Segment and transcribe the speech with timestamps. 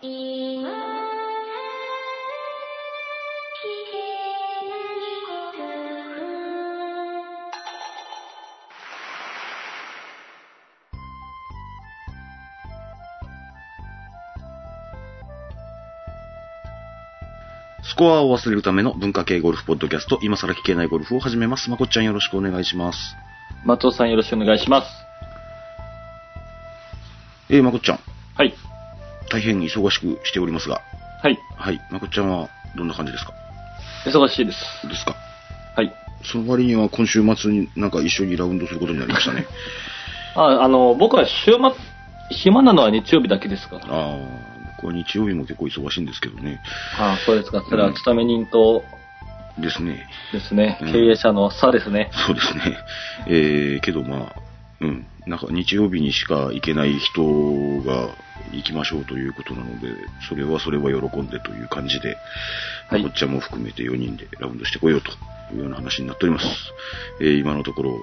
[0.00, 0.04] ス
[17.96, 21.70] コアを忘れるための文化系ゴルフポッドキャスト、今更聞けないゴルフを始めます。
[21.70, 23.16] まこっちゃんよろしくお願いします。
[23.64, 24.86] 松尾さんよろしくお願いします。
[27.50, 27.98] えー、まこっちゃん、
[28.36, 28.67] はい。
[29.30, 30.80] 大変忙しくしておりますが、
[31.22, 31.38] はい。
[31.56, 33.32] はい、まこっちゃんはどんな感じですか？
[34.06, 34.58] 忙しいです。
[34.88, 35.14] ですか？
[35.76, 35.92] はい。
[36.24, 39.46] その割には今週末になんか一緒にラウンドすることになりましたね。
[40.34, 41.58] あ、あの、僕は週末、
[42.30, 43.84] 暇なのは日曜日だけですから。
[43.84, 44.16] ああ、
[44.76, 46.60] 僕は日曜日も結構忙しいんですけどね。
[46.98, 47.62] あそうですか。
[47.68, 48.84] それは勤め人と
[49.58, 50.06] ですね。
[50.32, 52.10] ですね、うん経営者の差ですね。
[52.12, 52.76] そうですね。
[53.26, 54.36] えー、けどまあ、
[54.80, 55.06] うん。
[55.26, 57.22] なんか日曜日にしか行けない人
[57.82, 58.08] が
[58.52, 59.88] 行きましょうということなので、
[60.28, 62.16] それはそれは喜んでという感じで、
[62.88, 65.10] はいこっちゃんも含めて4人でラウンドしてこようと
[65.54, 66.46] いうような話になっております。
[67.20, 68.02] えー、今のところ、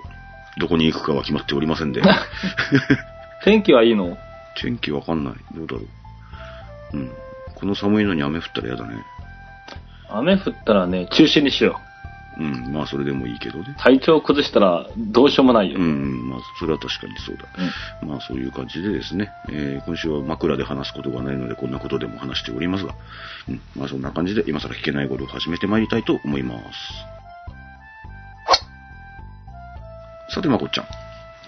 [0.60, 2.02] どこに行くかは決まっておりませんで、
[3.44, 4.18] 天気はいいの？
[4.62, 5.34] 天気わかんない。
[5.56, 5.82] どうだろ
[6.94, 6.98] う。
[6.98, 7.12] うん。
[7.56, 8.96] この寒いのに雨降ったら嫌だね。
[10.10, 11.95] 雨降ったらね、中止にしよう
[12.44, 12.74] ん。
[12.74, 13.82] まあそれでもいいけどねう。。
[13.82, 15.80] 体調崩したらどうしようもないよ。
[15.80, 17.46] うん、まあ、それは確かにそうだ。
[18.02, 22.96] うんまあ、そういう感じでですね、えー今週は枕で話すことがないので、こんなことでも話しておりますが、
[23.48, 27.16] うん、まあ、そんな感じで、今更聞けないゴルフを始めてまいりたいと思います。
[30.34, 30.88] さて、まこっちゃん。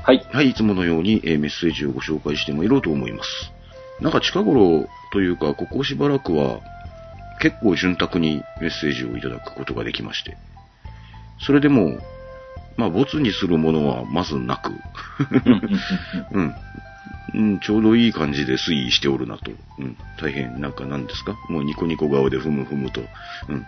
[0.03, 0.25] はい。
[0.31, 3.51] はい、いつものように、えーメッセージをご紹介してまいろうと思います。
[3.99, 6.61] なんか近頃というか、ここしばらくは、
[7.39, 10.37] 結構潤沢にメッセージをいただくことができまして。
[11.39, 11.99] それでも、
[12.77, 14.71] まあ、ボツにするものはまずなく、
[16.31, 16.55] うん。
[17.33, 19.51] うん、ちょうどいい感じで推移しておるなと。
[19.79, 19.97] うん。
[20.21, 21.35] 大変、なんか何ですか？
[21.49, 23.01] もうニコニコ顔でふむふむと、
[23.49, 23.65] うん。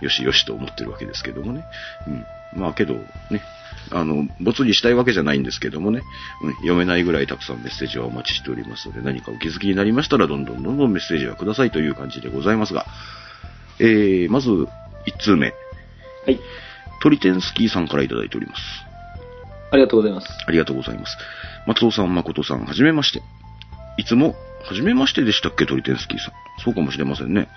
[0.00, 1.64] よしよしと思ってるわけですけどもね。
[2.54, 2.60] うん。
[2.60, 3.42] まあけど、ね。
[3.92, 6.02] あの、ボツにしたいわけじゃないんですけどもね。
[6.42, 6.54] うん。
[6.56, 12.86] 読めないぐらいたくさんメッセージはお待ちしておりますので、何かお気づきになりましたら、どんどんどんどんメッセージはくださいという感じでございますが。
[13.78, 14.68] えー、まず、1
[15.18, 15.46] 通目。
[16.26, 16.38] はい。
[17.00, 18.62] トリテンスキーさんからいただいております。
[19.72, 20.28] ありがとうございます。
[20.46, 21.16] ありがとうございます。
[21.66, 23.22] 松尾さん、誠さん、はじめまして。
[23.96, 24.34] いつも、
[24.64, 26.32] はじめましてでしたっけ、トリテンスキーさん。
[26.64, 27.48] そうかもしれませんね。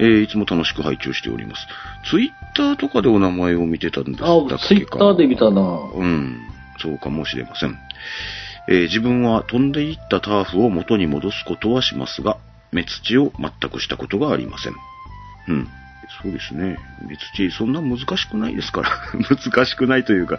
[0.00, 1.66] えー、いつも楽しく拝聴しております。
[2.10, 5.60] ツイッターとかでお名前を見てたんですかあ、ツイッターで見たな
[5.94, 6.40] うん、
[6.78, 7.78] そうかもしれません。
[8.68, 12.38] えー自分は飛んでいったターフを元に戻すことはしますが、
[12.72, 14.74] 目土を全くしたことがありません。
[15.48, 15.68] うん。
[16.22, 16.78] そうですね。
[17.02, 18.90] 目土、そんな難しくないですから。
[19.36, 20.38] 難しくないというか、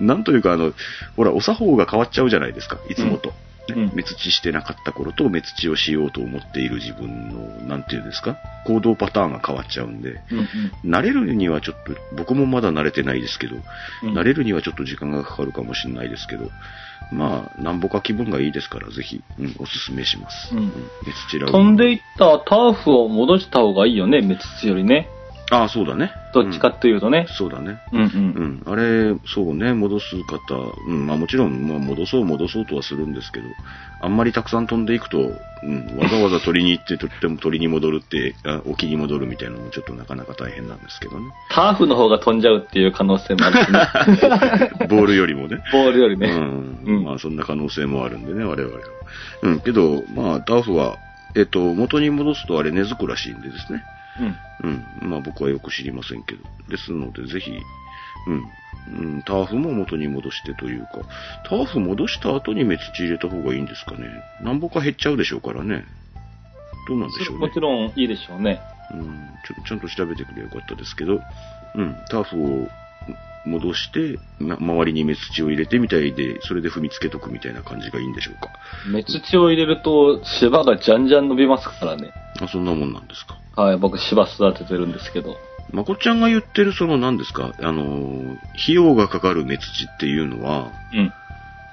[0.00, 0.72] なんというか、あの、
[1.16, 3.30] ほら、お作法が変わっちゃうじゃないですか、いつもと。
[3.30, 8.36] うん目土してなかった頃と目土をしようと思っている自分の、なんていうんですか、
[8.66, 10.38] 行動パターンが変わっちゃうんで、うん
[10.84, 10.90] うん。
[10.90, 13.56] 慣れるにはちょっと、僕もまだ慣れてないですけど、
[14.02, 14.18] うん。
[14.18, 16.50] 慣れるにはちょっと時間がかかるかもしれないですけど、
[17.12, 20.54] まあ、なんぼか気分がいいですから、ぜひ、うん、おすすめします。
[20.54, 20.72] うん。
[21.06, 25.08] 目土ラウンド飛んでいったターフを戻した方がいいよね、滅土よりね。
[25.50, 26.12] ああ、そうだね。
[26.32, 27.34] どっちかっていうとねうん。
[27.34, 27.78] そうだね。
[27.92, 28.04] うんう。
[28.04, 30.54] うんん、あれ、そうね、戻す方、
[30.88, 33.46] うん、まあもちろん、まあ戻そう戻そうとはするんですけど、
[34.00, 41.26] あんまりたくさん飛んでいくと、うん、わざわざ取りに行って、とっても取りに戻るって、あ沖に戻るみたいなのもちょっとなかなか大変なんですけどね。
[41.50, 44.88] ターフの方が飛んじゃうっていう可能性もあるしね。
[44.88, 45.58] ボールよりもね。
[45.72, 46.28] ボールよりね。
[46.30, 46.78] うん。
[46.84, 48.80] うんまあそんな可能性もあるんでね、我々は。
[49.42, 50.96] うん、けど、まあターフは、
[51.36, 53.84] えっと、元に戻すとあれ根付くらしいんでですね。
[54.20, 54.36] うん。
[55.02, 55.10] うん。
[55.10, 56.42] まあ僕はよく知りませんけど。
[56.68, 57.52] ですので、ぜひ、
[58.26, 58.44] うん。
[58.86, 61.00] うん、ターフも元に戻してというか、
[61.48, 64.06] ターフ戻した後に目土入れた方がいいんですかね。
[64.42, 65.84] なんぼか減っちゃうでしょうからね。
[66.86, 67.46] どうなんでしょうね。
[67.46, 68.60] もちろんいいでしょうね。
[68.92, 71.20] うん、ちょちゃんと調べてくればよかったですけど、
[71.74, 72.68] うん、ターフを
[73.46, 78.50] 戻して、ま周りに目土を入れてみたいで、それで踏みつけとくみたいな感じがいいんでしょうか。
[78.90, 82.12] 目土を入れると芝がじゃんじゃん伸びますからね。
[82.40, 83.38] あ、そんなもんなんですか。
[83.56, 85.36] はい、僕芝育ててるんですけど。
[85.72, 91.12] まこっちゃんが言ってるその何ですか、あのー、費用がかかる目土っていうのは、うん。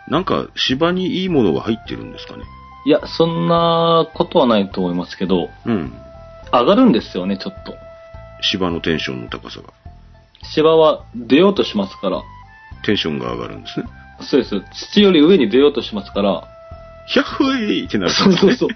[0.08, 2.44] なんか芝にいいものが入ってるんですかね？
[2.86, 5.94] いや、そんなことはないと思いますけど、うん。
[6.52, 7.74] 上がるんですよね、ちょっと。
[8.42, 9.72] 芝のテンションの高さが。
[10.44, 12.24] 芝は出ようとしますから。
[12.84, 13.86] テンションが上がるんですね。
[14.22, 14.62] そうです。
[14.92, 16.44] 土より上に出ようとしますから。
[17.08, 18.16] ひゃっほいってなるね。
[18.16, 18.70] そうそうそう。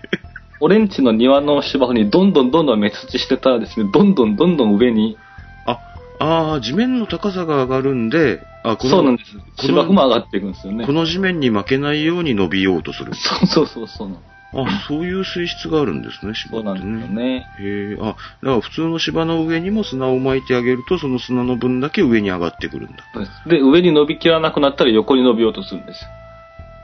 [0.59, 5.17] 俺んちの庭の芝生にどんどんどんどん目土してたらですね、どんどんどんどん上に、
[5.65, 5.79] あ、
[6.19, 9.31] ああ、地面の高さが上がるんで、あ、この、そうなんです。
[9.65, 10.93] 芝生も上がっていくんですよねこ。
[10.93, 13.13] の地面に負けないように伸びようとする。
[13.15, 14.17] そうそうそうそう。
[14.53, 16.85] あ、そういう性質があるんですね、 芝そうってね。
[16.85, 17.45] なんですよね。
[17.59, 23.03] へえ、あ、だから普通の芝の上にも砂を巻いてあげると、その砂の分だけ上に上がってくるんだ。
[23.47, 26.09] で、上に伸びきらなくなったら横に伸びようとするんですよ。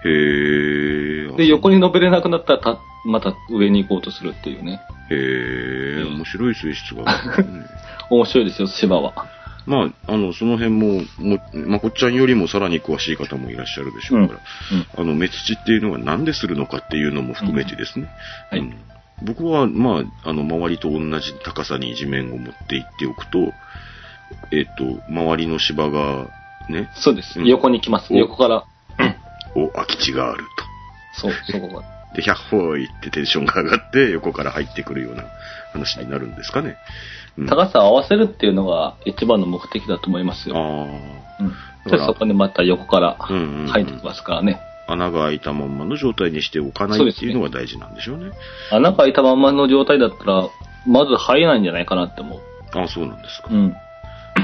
[0.05, 1.37] へえ。
[1.37, 4.81] で、横に伸びれなくなったらた、また上に行こうとするっていうね。
[5.09, 7.65] へえ、面白い性質があるね。
[8.09, 9.13] 面白いですよ、芝は。
[9.65, 14.39] まあ、あの、その辺も、もまこっちゃんよりもさらに詳しい方もいらっしゃるでしょうから、
[14.97, 18.07] あの、目土っていうのが何でするのかっていうのも含めてですね。
[18.49, 18.75] はいうん
[19.23, 23.53] 僕は、まあ、あの、周りと同じ高さに地面を持っていっておくと、
[24.51, 26.27] えっ、と、周りの芝が、
[26.69, 27.39] ね、そうです。
[27.39, 28.11] うん横に来ます。
[28.13, 28.65] お横から。
[29.55, 30.43] お、空き地がある
[31.13, 31.81] そう、そこが。
[31.81, 31.83] と。
[32.15, 35.23] で、100歩いってテンションが上がって、横から入ってくるような
[35.71, 36.77] 話になるんですかね。
[37.37, 40.57] うん、高さを合わせるっていうのが一番の目的だと思いますよ。
[40.57, 41.53] あうん。
[41.89, 44.59] で、そこにまた横からうんうんうん入ってきますからね。
[44.87, 48.31] あ、穴が開いたまんまの状態にしておかないっていうのが大事なんでしょうね。
[48.71, 50.49] 穴が開いたまんまの状態だったら、
[50.85, 52.39] まず入れないんじゃないかなって思う。
[52.73, 53.47] あそうなんですか。
[53.49, 53.75] うん。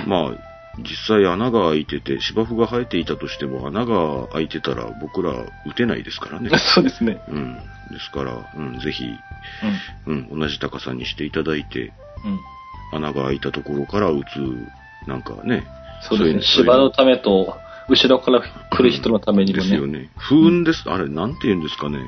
[0.06, 0.47] まあ、
[0.80, 5.32] 実際穴が開いてて、芝生が生えていたとしても、穴が開いてたら僕ら
[5.66, 6.50] 打てないですからね。
[6.76, 7.20] そうですね。
[7.30, 7.56] うん。
[7.56, 9.06] ですから、うん、ぜひ、
[10.06, 10.30] うん。
[10.30, 11.94] うん、同じ高さにしていただいて、
[12.24, 12.98] うん。
[12.98, 15.66] 穴が開いたところから打つ、なんかね。
[16.02, 16.42] そうですね。
[16.42, 17.58] 芝のためと、
[17.90, 19.64] 後ろから来る人のためにもね。
[19.64, 20.10] ですよね。
[20.18, 20.84] 風雲です。
[20.88, 22.00] あれ、なんて言うんですかね。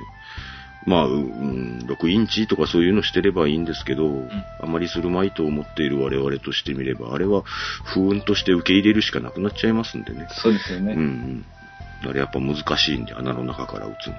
[0.86, 4.28] まあ、ううん、6インチとかそういうのしてればいいんですけど、
[4.62, 7.44] あまりするまいと思っている我々としてみれば、あれは
[7.86, 10.28] 風雲として受け入れるしかなくなっちゃいますんでね。
[10.32, 10.94] そうですよね。
[10.94, 12.10] うんうん。
[12.10, 14.14] あれやっぱ難しいんで、穴の中から打つの。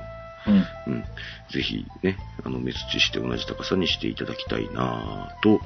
[0.47, 0.67] うん。
[0.95, 1.05] うん。
[1.51, 5.61] ぜひね、あの、目土して同じ高さにしていただきたいなぁと、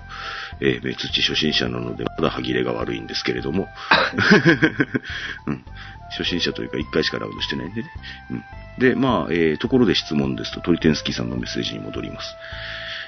[0.60, 3.68] えー目土初心者なので、まだ歯切れが悪いんですけれども、
[5.46, 5.64] うん。
[6.10, 7.90] 初心者というか、一回しかラウンドしてないんでね。
[8.30, 8.44] うん。
[8.78, 12.34] で、まあ、えーところで質問ですと、トリテンスキーさんのメッセージに戻ります。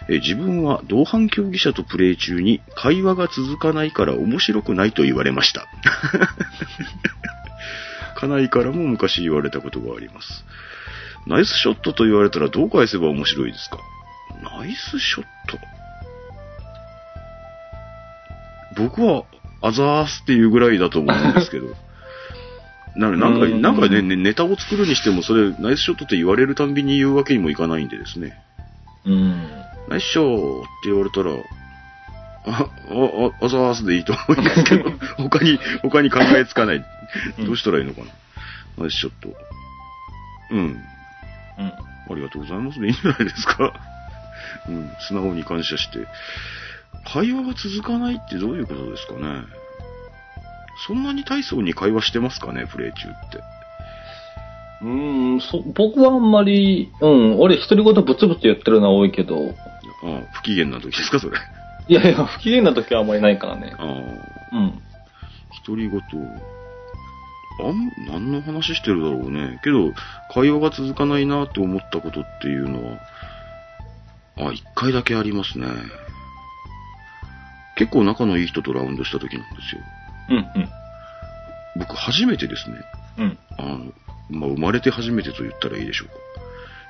[0.09, 5.67] えー自分は同伴競技者とプレイ中に会話が続かないから面白くないと言われました。
[8.17, 10.45] 家内からも昔言われたことがあります。
[11.27, 13.79] ナイスショットと言われたらどう返せば面白いですか？
[14.43, 15.59] ナイスショット
[18.77, 19.25] 僕は、
[19.63, 21.69] アザースっていうぐらいだと思うんですけど。
[22.97, 28.39] ななんか、うんなんかね、ねネタを作るにしても、それ、ナイスショットって言われるたんびに言うわけにもいかないんでですね。
[29.05, 29.49] うん。
[29.89, 32.65] ナイスショーって言われたら、あ、あ、
[33.43, 36.85] あ、アザースでいいと思うんですけど、 他に、他に考えつかない。
[37.39, 38.07] どうしたらいいのかな。
[38.79, 39.35] ナイスショット。
[40.51, 40.79] うん。
[41.59, 41.67] うん。
[41.67, 42.89] ありがとうございますね。
[42.89, 43.73] いいんじゃないですか。
[44.69, 46.07] うん、素直に感謝して。
[47.05, 49.43] 会話が続かないってどういうことですかね。
[50.87, 53.39] そんなに大層に会話してますかね、プレイ中って。
[54.83, 59.55] うーん、そ、僕はあんまり、うん、俺独り言ブツブツ言ってるのは多いけど、
[60.05, 61.39] ああ不機嫌な時ですか、それ。
[61.89, 63.75] いやいや、不機嫌な時はあんまりないからね。
[63.79, 64.83] ああ、うん。
[65.67, 66.01] 独り言。
[67.59, 69.61] あん、何の話してるだろうね。
[69.65, 69.93] けど、
[70.33, 72.99] 会話が続かないなって思ったことっていうのは、
[74.39, 75.67] あ、一回だけありますね。
[77.77, 79.83] 結構仲のいい人とラウンドした時なんですよ。
[80.31, 80.69] うん、うん。
[81.79, 82.77] 僕初めてですね、
[83.19, 83.39] うん。
[83.59, 83.93] あの、
[84.31, 86.15] まあ、生まれて初めてと言ったらいいでしょうか。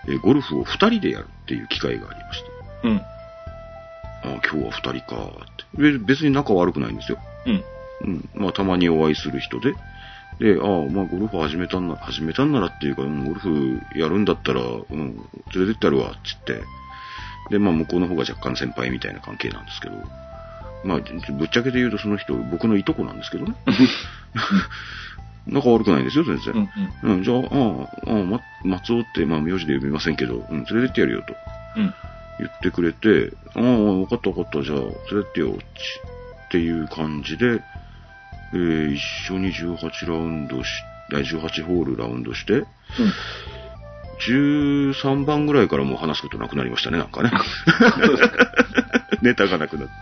[0.08, 2.42] えーゴルフを二人でやるっていう機会がありまし
[2.82, 2.88] た。
[2.88, 2.96] うん。
[2.96, 5.64] あ今日は二人かーって。
[5.74, 7.18] べ別に仲悪くないんですよ。
[7.46, 7.64] うん。
[8.02, 8.28] うん。
[8.34, 9.74] まあ、たまにお会いする人で。
[10.38, 15.16] で、ああ、まあ、ゴルフ始めたんな、始めたんならっていうか、うん、ゴルフやるんだったら、うん、
[15.54, 16.62] 連れてってやるわ、つって。
[17.50, 19.94] で、まあ、向こうの方が若干先輩みたいな関係なんですけど。
[20.84, 20.98] まあ、
[21.32, 23.54] ぶっちゃけて言うとその人、僕のいとこなんですけどね。
[25.46, 26.68] 仲悪くないんですよ、全然。
[27.02, 27.12] うん。
[27.14, 31.34] うん、じゃあ、ああ、ああ、ま、松尾って、まあ、名字で呼びませんけど、うん、連れてってやるよと
[31.76, 31.94] うん。
[32.38, 37.62] 言ってくれて、ああ、わかったわかった、じゃあ、連れてってよ、ちっていう感じで、
[38.52, 40.68] えー、一緒に18ラウンドし、
[41.10, 42.64] 第18ホールラウンドして、
[44.28, 47.30] 13番ぐらいからもう話すことなくなりましたね、なんかね。
[49.22, 49.92] ネタがなくなって。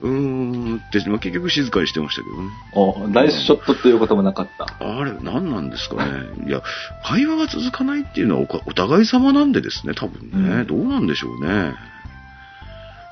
[0.00, 2.48] うーんって、まあ、結局静かにしてましたけどね。
[2.72, 4.66] おナイスショットっていうこともなかった。
[4.80, 6.12] あれ、何なんですかね。
[6.46, 6.62] いや、
[7.04, 10.54] 会話が続かないっていうのはお互い様なんでですね、多分ね。
[10.60, 11.74] うんどうなんでしょうね。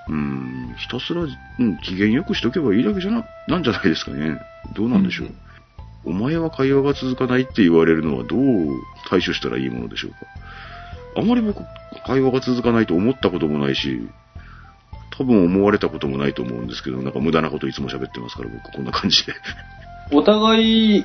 [0.09, 1.27] うん、ひたすら、う
[1.63, 4.41] ん、機嫌よくしとけばいいだけじゃな、なんじゃないですかね。
[4.75, 5.27] どうなんでしょう。
[5.29, 5.35] うん
[6.05, 8.41] お前は会話が続かないって言われるのはどう
[9.09, 10.17] 対処したらいいものでしょうか。
[11.15, 11.63] あまり僕、
[12.05, 14.01] 会話が続かないと思ったこともないし、
[15.17, 19.33] 多分思われたこともないと思うんですけど、なんか無駄なこといつも喋ってますから、僕こんな感じで。
[20.11, 21.05] お互い、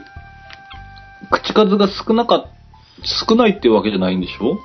[1.30, 2.46] 口数が少なか、
[3.04, 4.58] 少ないっていうわけじゃないんでしょ？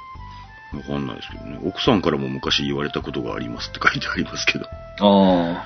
[0.75, 1.59] わかんないですけどね。
[1.64, 4.67] 奥さんからも昔言われたことがありますって書いてありますけど。
[4.67, 5.64] ああ。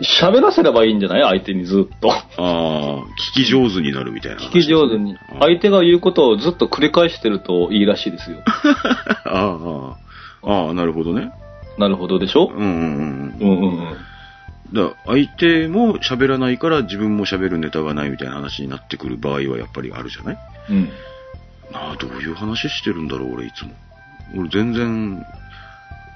[0.00, 2.12] 喋らせればいいんじゃない相手にずっと。
[2.12, 2.98] ああ、
[3.36, 5.16] 聞き上手になるみたいな話聞き上手に。
[5.16, 8.38] あ相手が言うことをずっと繰り返してるといいらしいですよ。
[9.26, 9.96] あ
[10.42, 11.30] あ、ああ、なるほどね。
[11.78, 12.46] なるほどでしょ？
[12.54, 13.44] うんうんうんう。
[13.44, 13.96] んうんうん。
[14.72, 20.38] だ相手も喋らないから自分も喋るネタがないみたいな話になってくる場合はやっぱりあるじゃない？
[20.70, 20.84] うん。
[21.72, 23.72] なあ、どういう話してるんだろう、俺いつも。
[24.36, 25.26] 俺全然、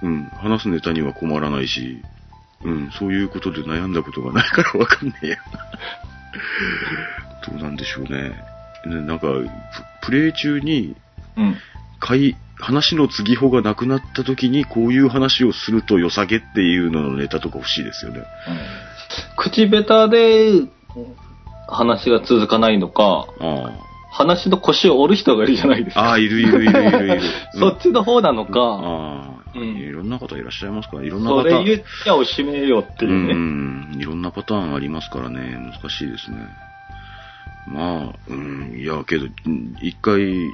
[0.02, 2.02] うん、話すネタには困らないし、
[2.64, 5.37] うん、そういうことで悩んだことがないからわかんねえや。
[7.49, 8.31] どうなんでしょうね。
[8.87, 10.95] ねなんか、ププレイ中に、
[11.37, 11.57] うん。
[11.99, 18.23] 会、話の継ぎ穂がなくなった時にこういう話をすると良さげっていうののネタとか欲しいですよね。
[19.37, 20.69] 口下手で
[21.69, 23.71] 話が続かないのか、あ
[24.12, 26.02] 話の腰を折る人がいるじゃないですあ。
[26.02, 26.09] か。
[26.11, 27.21] ああ、いるいるいるいるいる。
[27.59, 31.62] そっちの方なのか、ああ、うんいろんな方いらっしゃいますから、いろんなパターン。
[31.62, 33.33] それ言っちゃおしめよっていうね。
[33.33, 36.37] うん、いろんなパターンありますからね、難しいですね。
[37.66, 40.52] まあ、うん、いや、けど、うん一回、うん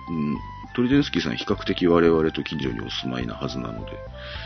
[0.78, 3.90] トリデンスキーさん比較的我々と近所にお住まいなはずなので、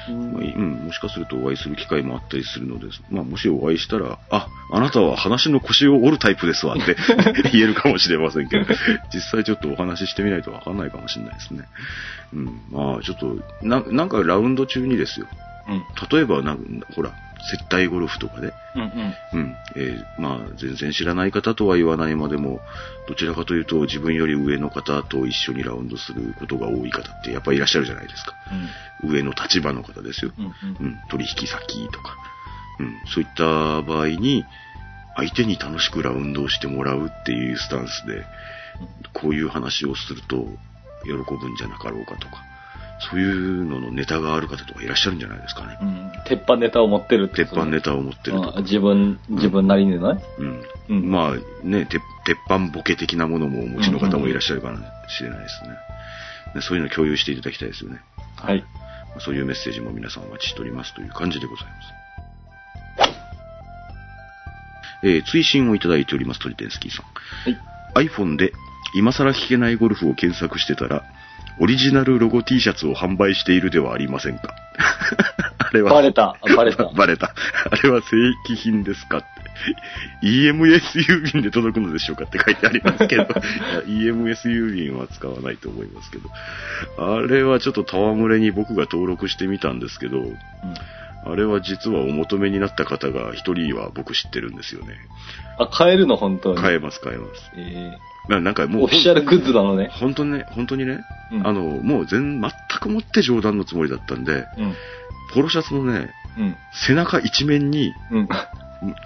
[0.09, 6.97] まあいうん、もしかするとお会いする機会もあったりするので、まあ、もしお会いしたら、あ、あなたは話の腰を折るタイプですわって
[7.53, 8.65] 言えるかもしれませんけど、
[9.12, 11.65] 実際ちょっとお話ししてみないとわかんないかもしれないですね。
[12.33, 15.27] うん、まあ、ちょっと、ななんかラウンド中にですよ、
[15.69, 15.83] うん。
[16.11, 17.12] 例えばなんか、ほら、
[17.43, 19.15] 接待ゴルフとかで、うんうん。
[19.33, 22.61] うん、えーまあ、全然知らない方とは言わないまでも、
[23.09, 28.35] どちらかというと自分より上の方と一緒にラウンドすることが多い方ってやっぱりいらっしゃるじゃないですか。
[29.05, 30.33] 上の立場の方ですよ。
[30.39, 32.17] うんうんうん、取引先とか。
[32.79, 34.45] うん、そういった場合に、
[35.17, 38.25] 相手に楽しくラウンドをしてもらうっていうスタンスで、
[39.13, 40.47] こういう話をすると
[41.05, 42.43] 喜ぶんじゃなかろうかとか、
[43.11, 45.78] そういうののネタがある方とかいらっしゃるんじゃないですかね。
[45.80, 46.12] うん。
[46.26, 48.59] 鉄板ネタを持ってるって鉄板ネタを持ってるとか。
[48.59, 49.99] あ自分、自分なりにね。
[50.38, 50.64] うん。
[50.90, 54.78] うんまあね、鉄鉄板ボケ的なものもお持ちの方もいらっしゃるかも
[55.09, 55.71] しれないですね。
[56.54, 58.00] でそういうのを共有していただきたいですよね。
[58.37, 58.61] はい。
[58.61, 62.02] まあそういうメッセージも皆さんお待ちしておりますという感じでございます。
[65.04, 67.06] えー、追伸をいただいております、トリテンスキーさん。
[67.97, 68.09] はい。
[68.09, 68.52] iPhone で
[68.94, 71.04] 今更聞けないゴルフを検索してたら、
[71.62, 74.52] オリジナルロゴ T シャツを販売しているではありませんか？
[75.59, 76.37] あれは、バレた。
[76.57, 76.90] バレた。
[76.92, 77.33] バレた。
[77.71, 78.16] あれは正
[78.49, 79.26] 規品ですかって。
[80.26, 83.23] EMS 郵便で届くのでしょうかって書いてありますけど、
[83.87, 86.28] EMS 郵便は使わないと思いますけど、
[86.99, 90.19] あれはちょっと戯れに僕が登録してみたんですけど、
[91.25, 94.95] あれは実はお求めになった方が一人は僕知ってるんですよね。
[95.59, 96.17] あ、買えるの？
[96.17, 96.61] 本当に。
[96.61, 97.50] 買えます、買えます。
[97.57, 97.93] え
[98.29, 99.88] ななんかーもう、オフィシャルグッズなのね。
[99.93, 101.00] 本当にね、本当にね、
[101.33, 102.50] うんあの、もう全、全
[102.81, 104.75] くもって冗談のつもりだったんで、うん。
[105.35, 106.57] ポロシャツのね、うん。
[106.87, 108.29] 背中一面に、うん。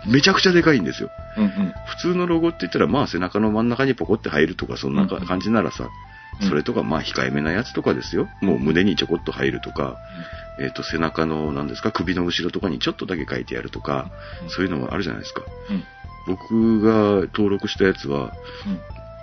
[0.07, 1.11] めちゃくちゃでかいんですよ。
[1.37, 1.45] うん。
[1.45, 1.51] うん。
[1.87, 5.91] 普通のロゴって言ったら、まあ背中の真ん中にポコって入るとか、そんな感じならさ、うん
[6.49, 8.29] それとか、まあ控えめなやつとかですよ。
[8.43, 9.97] もう胸にちょこっと入るとか、
[10.61, 14.11] えっ、と、背中の、なんですか、首の後ろとかにちょっとだけ書いてやるとか、
[14.43, 15.43] うんそういうのもあるじゃないですか。
[15.71, 15.85] うん。
[16.27, 18.33] 僕が登録したやつは、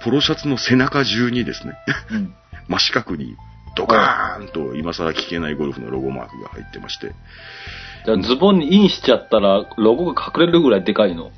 [0.03, 1.73] ポロシャツの背中中にですね、
[2.11, 2.15] うん。
[2.17, 2.35] うん。
[2.67, 3.35] 真四角に、
[3.75, 7.13] ドカーンと今更聞けないゴルフのロゴマークが入ってまして、
[8.05, 11.31] じゃあズボンにインしちゃったら、ロゴが隠れるぐらいでかいの？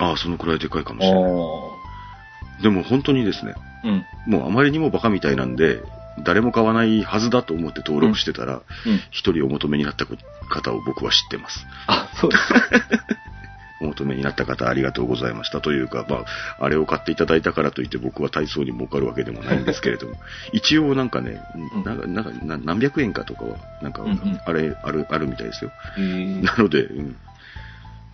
[0.00, 1.32] ああ、そのくらいでかいかもあしれない。
[1.32, 2.62] あ。
[2.62, 3.90] でも本当にですね、う
[4.30, 4.32] ん。
[4.32, 5.80] もうあまりにもバカみたいなんで、
[6.18, 9.00] 誰も買わないはずだと思って登録してたら、うん。
[9.10, 11.66] 一、人お求めになった方を僕は知ってます。
[11.86, 12.42] あ、そうです。
[13.82, 16.24] お求めになった方ありがとうございましたというか、まあ、
[16.64, 20.14] あれを買っていただいたからといって僕は体操に儲かるわけでもないんですけれども、
[20.52, 21.40] 一応なんかね、
[21.74, 24.04] うんなんか、なんかな何百円かとかは、なんか
[24.46, 25.72] あれ、ある、あるみたいですよ。
[26.42, 27.16] なので、うん。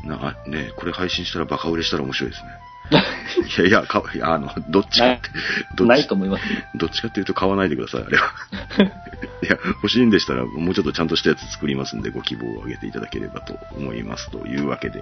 [0.04, 2.48] な、あね、これ配信したらバカ売れしたら面白いですね。
[3.58, 5.30] いやいや、かいやあの、どっちかって、
[5.76, 6.44] どっちと思います。
[6.74, 8.32] どっちかっていうと買わないでください、あれは。
[9.42, 14.30] いや、欲しいんでしたら、もうちょっとちゃんとしたやつ作りますんで、ご希望をあげていただければと思います。
[14.30, 15.00] というわけで、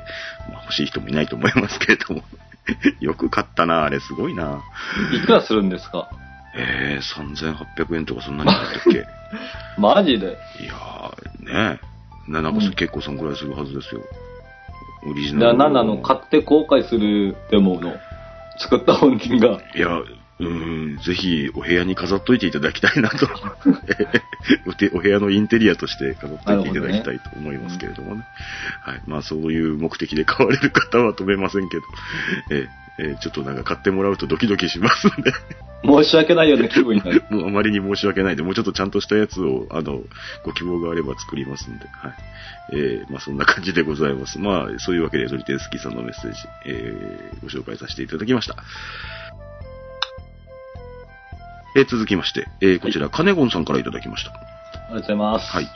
[0.53, 2.25] まあ、欲しい人もいないと思いますけれども。
[3.01, 4.61] よく買ったな、あれすごいな。
[5.15, 6.09] いくらするんですか？
[6.59, 9.07] えー、3800円とかそんなに買ったっけ？
[9.79, 10.27] マジで？
[10.61, 12.33] いやー、ねえ。
[12.33, 14.01] ななんか結構そんぐらいするはずですよ。
[15.09, 15.59] オリジじナル。
[15.59, 15.99] 何なの？
[15.99, 17.95] 買って後悔するデモの
[18.59, 19.61] 作った本人が。
[19.75, 23.27] いや、うーん、ぜひお部屋に飾っといていただきたいなと。
[24.95, 28.23] お部屋のインテリアとして飾っといていただきたいと思いますけれどもね。
[28.83, 29.03] はい。
[29.07, 31.83] まあそういう目的で買われる方は止めませんけど、
[32.51, 35.33] えええちょっとなんか買ってもらうとドキドキしますんで。
[35.87, 37.25] 申し訳ないような気分になる。
[37.31, 40.03] もうあまりに申し訳ないんで、もうちょっとちゃんとしたやつを、あの、
[40.45, 42.13] ご希望があれば作りますんで、はい。
[42.73, 44.39] えー、まあそんな感じでございます。
[44.39, 48.57] まあ、そういうわけで、トリテンスキーさんのメッセージ、えー、ご紹介させていただきました。
[51.77, 54.31] えー、続きまして、えー、こちら、カネゴンさんからいただきました。
[54.31, 55.53] ありがとうございます。
[55.53, 55.69] はい。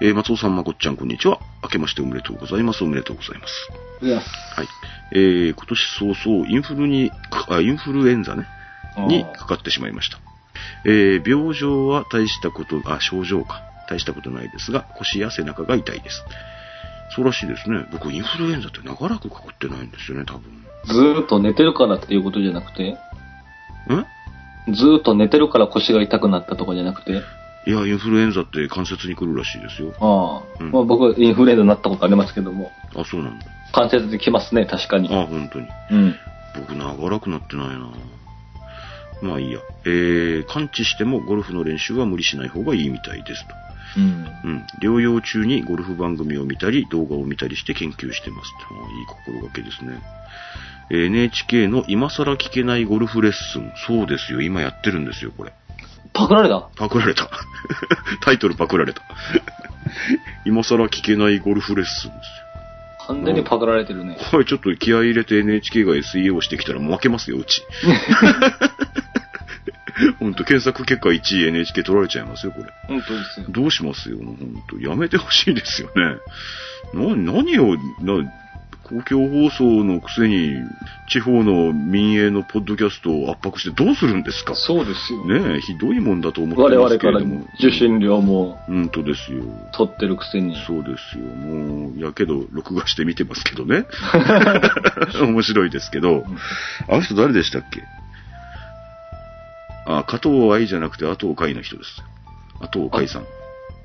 [0.00, 1.38] えー、松尾さん、まこっちゃん、こんにちは。
[1.62, 2.84] 明けましておめでとうございます。
[2.84, 3.70] おめでとうございます。
[4.02, 4.24] いや、はい。
[5.12, 7.10] えー、今年早々、インフルに、
[7.48, 8.46] あ、インフルエンザね、
[8.96, 10.18] にかかってしまいました。
[10.84, 13.62] えー、病状は大したこと、あ、症状か。
[13.88, 16.24] 大したことないですが、腰や背中が痛いです。
[17.14, 17.86] そうらしいですね。
[17.92, 20.42] 僕、インフルエンザって長らくかかってないんですよね、多分。
[20.86, 27.22] ずーっと寝てるからっていうことじゃなくて、んずーっと寝てるから腰が痛くなったとかじゃなくて、
[27.66, 29.92] いや、インフルエンザって関節に来るらしいですよ。
[29.98, 33.46] ああ、うんまあ、僕、インフルエンザになったことありますけども、あ、そうなんだ。
[33.72, 35.08] 関節できますね、確かに。
[35.12, 35.66] あ、本当に。
[35.90, 36.14] うん。
[36.54, 37.90] 僕、長らくなってないな
[39.22, 39.60] まあいいや。
[39.84, 43.54] えー、完治してもゴルフの練習は無理しない方がいいみたいですと。
[43.96, 44.26] うん。
[44.44, 44.66] うん。
[44.82, 48.52] 療養中にゴルフ番組を見たり、動画を見たりして研究してます。
[48.70, 50.00] ああいい心がけですね。
[50.90, 53.72] えー NHK の今更聞けないゴルフレッスン。
[53.86, 54.40] そうですよ。
[54.42, 55.52] 今やってるんですよ、これ。
[56.12, 56.68] パクられた？
[56.76, 57.28] パクられた。
[58.22, 59.02] タイトルパクられた。
[60.46, 64.18] 今更聞けないゴルフレッスンです完全にパクられてるねよ。。
[64.30, 67.62] これちょっと気合い入れて NHK が SEO をしてきたらもう負けますよ、うち。
[70.36, 72.66] と、検索結果1位 NHK 取られちゃいますよ、これ。
[72.88, 73.46] 本当ですよ。
[73.48, 74.36] どうしますよ、本
[74.70, 76.16] 当やめてほしいですよね。
[76.94, 78.32] な、何を、な、
[78.88, 80.54] 公共放送のくせに、
[81.08, 84.54] 地方の民営のポッドキャストを圧迫してどうするんですか？
[84.54, 85.24] そうですよ。
[85.24, 87.46] ねえ、ひどいもんだと思って我ます々からけれども。
[87.58, 89.42] 受信料も本当ですよ。
[89.76, 90.54] 取ってるくせに。
[90.68, 91.24] そうですよ。
[91.24, 93.86] もう、やけど、録画して見てますけどね。
[95.20, 96.24] 面白いですけど、
[96.88, 97.82] あの人誰でしたっけ？
[99.86, 102.02] あ、加藤愛じゃなくて、後尾海の人です。
[102.60, 103.26] 後尾海さん。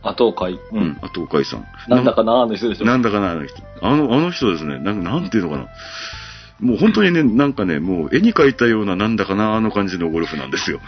[0.03, 0.53] 後回。
[0.53, 0.99] ううんん、。
[1.01, 1.65] 後尾海さん。
[1.87, 2.85] なんだかなあの人でしょ。
[2.85, 3.61] なんだかな、あの人。
[3.81, 5.67] あの、あの人ですね、なんなんていうのかな。
[6.59, 10.79] もう本当にね、なんかね、もう絵に描いたようななんだかな、あの感じのゴルフなんですよ。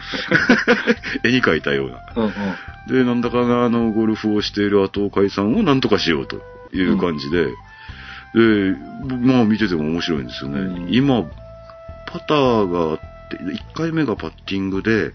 [1.25, 1.97] 絵に描いたような。
[2.15, 2.33] うんうん。
[2.87, 6.41] で、なんだかな、あの、ゴルフをしている後尾海さんをなんとかしようと
[6.73, 8.75] いう感じで、で、
[9.21, 10.59] まあ見てても面白いんですよね。
[10.59, 11.23] うん今、
[12.07, 15.11] パターがあって、1回目がパッティングで、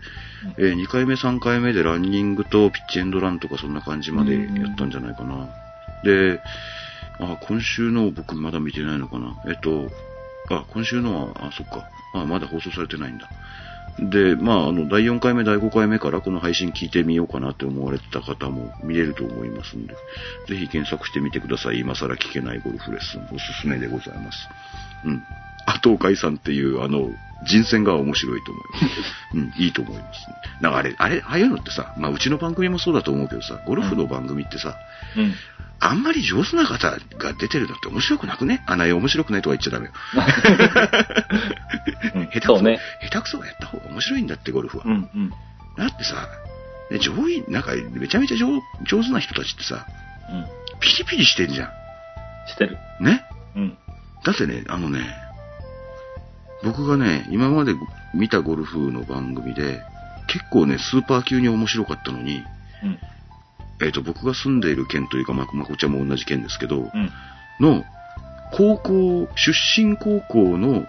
[0.57, 5.49] えー2回目、3回目でランニングとピッチエンドランとかそんな感じまでやったんじゃないかな。
[6.05, 6.41] で、
[7.21, 9.37] あ、今週の僕まだ見てないのかな。
[9.49, 9.91] えっと、
[10.51, 11.89] あ、今週のは、あ、そっか。
[12.15, 13.29] あ、まだ放送されてないんだ。
[13.99, 19.95] で、まあ、あの、第4回目、第5回目からこの配信聞いてみようかなって思われてた方も見れると思いますんで、
[20.47, 21.81] ぜひ検索してみてください。
[21.81, 24.49] 今更聞けないゴルフレッスン、おすすめでございます。
[25.05, 25.23] うん。
[25.67, 27.11] 後尾海さんっていう、あの、
[27.47, 28.85] 人選が面白いと思います。
[29.35, 30.37] うん、いいと思います、ね。
[30.61, 34.77] なんかあれ、あれ、ああいうのってさ、まあ、うちの番組もそうだと思うけどさ、ゴルフの番組ってさ、
[35.17, 35.35] うん。
[35.81, 38.65] あんまり上手な方が出てるのって面白くなくね？
[38.67, 39.93] あない面白くないとは言っちゃダメよ。
[42.17, 42.81] うん 下手くそ、ね。
[43.03, 44.85] 下手くそがやった方が面白いんだって、ゴルフは。
[44.87, 45.31] うんうん。
[45.77, 46.29] だってさ、
[46.91, 49.87] ね上位、なんか、めちゃめちゃ上上手な人たちってさ、
[50.31, 50.47] うん。
[50.81, 51.71] ピリピリしてんじゃ
[52.49, 52.77] してる。
[53.01, 53.05] ん。
[53.05, 53.25] ね？
[53.55, 53.79] うん。
[54.25, 55.01] だってね、あのね、
[56.63, 57.75] 僕がね、今まで
[58.15, 59.81] 見たゴルフの番組で、
[60.29, 62.45] 結構ね、スーパー級に面白かったのに、
[62.83, 62.99] うん。
[63.81, 67.11] えっ、と、僕が住んでいる県というか、まこまこちゃんも同じ県ですけど、うん。
[67.61, 67.85] の、
[68.53, 70.85] 高校、出身高校の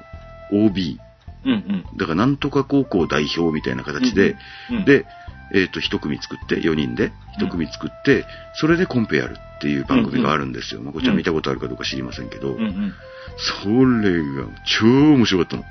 [0.52, 1.00] OB、
[1.46, 1.86] うんうん。
[1.98, 4.36] だからなんとか高校代表みたいな形で、
[4.72, 5.06] うん、で、
[5.54, 10.82] えっ、と、一組作って、4人で一組作って、それでコンペやるっていう番組があるんですよ。
[10.82, 12.94] まこちゃん見たことあるかどうか知りませんけど、うんうん。
[13.38, 15.64] それが超面白かったの。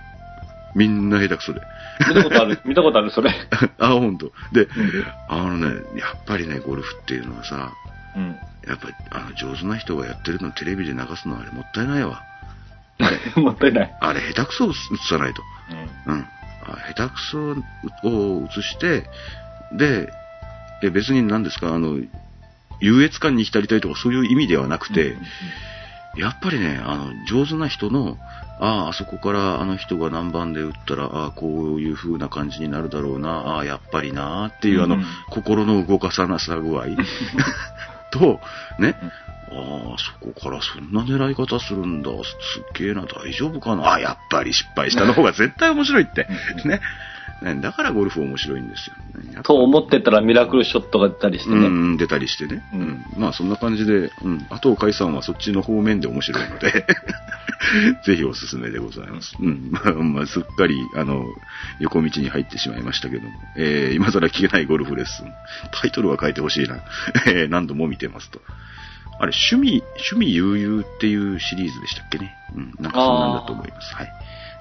[0.74, 1.60] みんな下手くそで。
[2.08, 3.30] 見たことある、 見たことある、それ？
[3.78, 4.32] あ、ほんと。
[4.52, 4.68] で、ん
[5.28, 7.72] あのね、やっぱりね、ゴルフっていうのはさ、
[8.16, 8.36] うん。
[8.66, 12.22] やっぱり、あの、上手な人がやってるのテレビで流すのはあれもったいないわ。
[13.36, 13.96] もったいない。
[14.00, 14.74] あれ下手くそを映
[15.08, 15.42] さないと。
[16.06, 16.26] うん。
[16.66, 17.38] あ下手くそ
[18.04, 19.04] を映して、
[19.72, 20.12] で、
[20.82, 21.98] え別に何ですか、あの、
[22.80, 25.16] 優越感に浸りたいとかそういう意味ではなくて、
[26.16, 28.16] やっぱりね、あの、上手な人の、
[28.60, 36.86] ああ、あそこからあの人が何番で打ったら、ああ、こういう風な感じになるだろうな、ああ、やっぱりな、っていう、あの、うん心の動かさなさ具合。
[38.10, 38.40] と、
[38.78, 38.96] ね、
[39.50, 46.26] ああ、そこからそんな狙い方するんだ、すっげえな、大丈夫かな、ああ、やっぱり失敗したの方が絶対面白いって。
[46.64, 46.80] ね。
[47.42, 48.96] ねだからゴルフ面白いんですよ、
[49.32, 49.42] ね。
[49.42, 51.66] と思ってたらミラクルショットが出たりしてね。
[51.66, 52.62] うん、出たりしてね。
[52.72, 53.04] ううんん。
[53.16, 54.46] まあそんな感じで、うん。
[54.50, 56.86] あと、海さんはそっちの方面で面白いので。
[58.04, 59.36] ぜひおすすめでございます。
[59.40, 59.70] うん。
[59.72, 61.24] まあ、まあ、すっかり、あの、
[61.80, 63.30] 横道に入ってしまいましたけども。
[63.56, 65.26] えー、今更聞けないゴルフレッスン。
[65.72, 66.76] タイトルは変えてほしいな。
[67.26, 68.40] えー、何度も見てますと。
[69.20, 72.36] あれ、趣味、趣味悠々っていうシリーズでしたっけね。
[72.54, 72.74] うん。
[72.78, 73.94] なんかそんなんだと思います。
[73.94, 74.08] はい。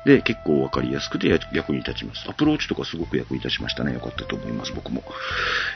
[0.05, 2.25] で、結構わかりやすくてや役に立ちます。
[2.29, 3.93] アプローチとかすごく役に立ちましたね。
[3.93, 5.03] よかったと思います、僕も。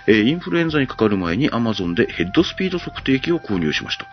[0.08, 4.08] えーインフルエンザにかかる前に Amazon でヘッドスピード測定器を購入しました。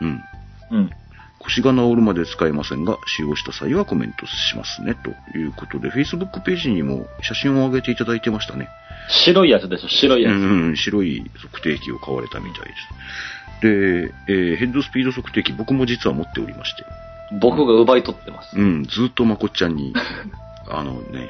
[0.00, 0.22] うん。
[0.70, 0.90] うん。
[1.38, 4.94] 腰が治るまで使えませんが、使用した際はコメントしますね。
[4.94, 8.68] ということで、Facebook ページにも写真を上げていただいてましたね。
[9.08, 10.34] 白いやつでしょ、白いやつ。
[10.34, 13.62] うんうん、白い測定器を買われたみたいです。
[13.62, 16.84] で、えーヘッドスピード測定器、僕も実は持っておりまして、
[17.40, 18.56] 僕が奪い取ってます。
[18.56, 19.92] うん、ずっとまこっちゃんに、
[20.70, 21.28] あのね、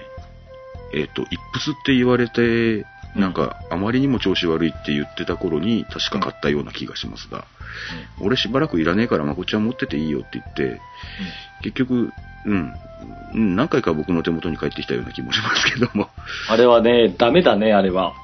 [0.95, 7.45] えっ、と、イップスって言われて、なんか、あまりにも調子悪いって言ってた頃に、確か買ったような気がしますが、
[8.21, 10.81] 俺しばらくいらねえからまこっちゃん持ってていいよって言って、
[11.63, 12.13] 結局、
[12.45, 12.75] うん、
[13.35, 16.09] うん何回か僕の手元に帰ってきたような気もしますけども、
[16.49, 18.15] あれはね、ダメだね、あれは。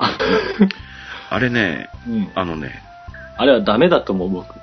[1.31, 2.31] あれね、うん。
[2.35, 2.83] あのね、
[3.37, 4.55] あれはダメだと思う、僕。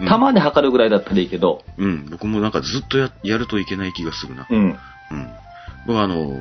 [0.00, 1.62] うんたまに測るぐらいだったらいいけど。
[1.78, 4.46] うん、僕もなんかずっとややるといけない気がするな。
[4.50, 4.58] うん。
[4.58, 4.76] うん。
[5.86, 6.36] 僕あの、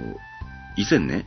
[0.76, 1.26] 以前ね、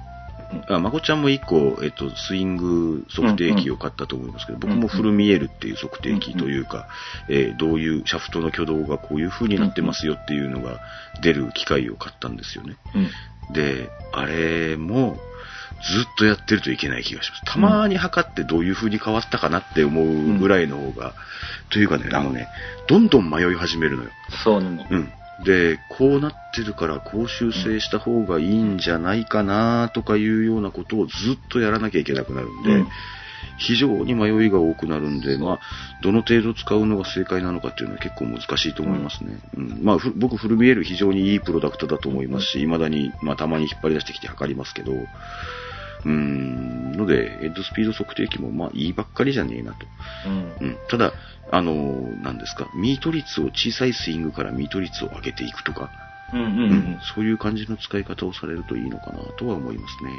[0.68, 6.88] あ、まこちゃんも一個、えっと、スイング測定器を買ったと思いますけど、僕もフルミエルっていう測定器というか、
[7.28, 10.80] えーどういうシャフトの挙動がこういう風になってますよっていうのが
[11.22, 12.76] 出る機械を買ったんですよね。
[13.48, 13.54] うん。
[13.54, 15.16] で、あれも、
[15.82, 17.42] ずっとやってるといけない気がします。
[17.44, 21.14] たまに測ってどういう風に変わったかなって思うぐらいの方が、
[21.70, 22.48] というかね、あのね、
[22.88, 24.10] どんどん迷い始めるのよ。
[24.44, 24.86] そうなの。
[24.88, 25.12] うん。
[25.44, 32.88] で、こうなってるから、こう修正した方がいいんじゃないかなとかいうようなことをずっとやらなきゃいけなくなるんで、うん
[33.58, 35.60] 非常に迷いが多くなるんで、まあ、
[36.02, 39.38] どの程度使うのが正解なのかっていうのは結構難しいと思いますね。
[39.56, 39.80] うん。
[39.82, 44.92] まあ、ふ僕、フルミエル非常にいいプロダクトだと思いますし、未だに、まあ、たまに引っ張り出してきて測りますけど、
[46.06, 49.78] うーん、ので、ヘッドスピード測定器も、まあ、いいばっかりじゃねえなと。
[50.26, 50.68] うん。
[50.68, 50.76] うん。
[50.88, 51.12] ただ、
[51.50, 55.90] あのー、何ですか、ミート率を小さいスイングからミート率を上げていくとか、
[56.32, 56.98] うんうんううんん。
[57.14, 60.10] そういう感じの使い方をされるといいのかなとは思いますね。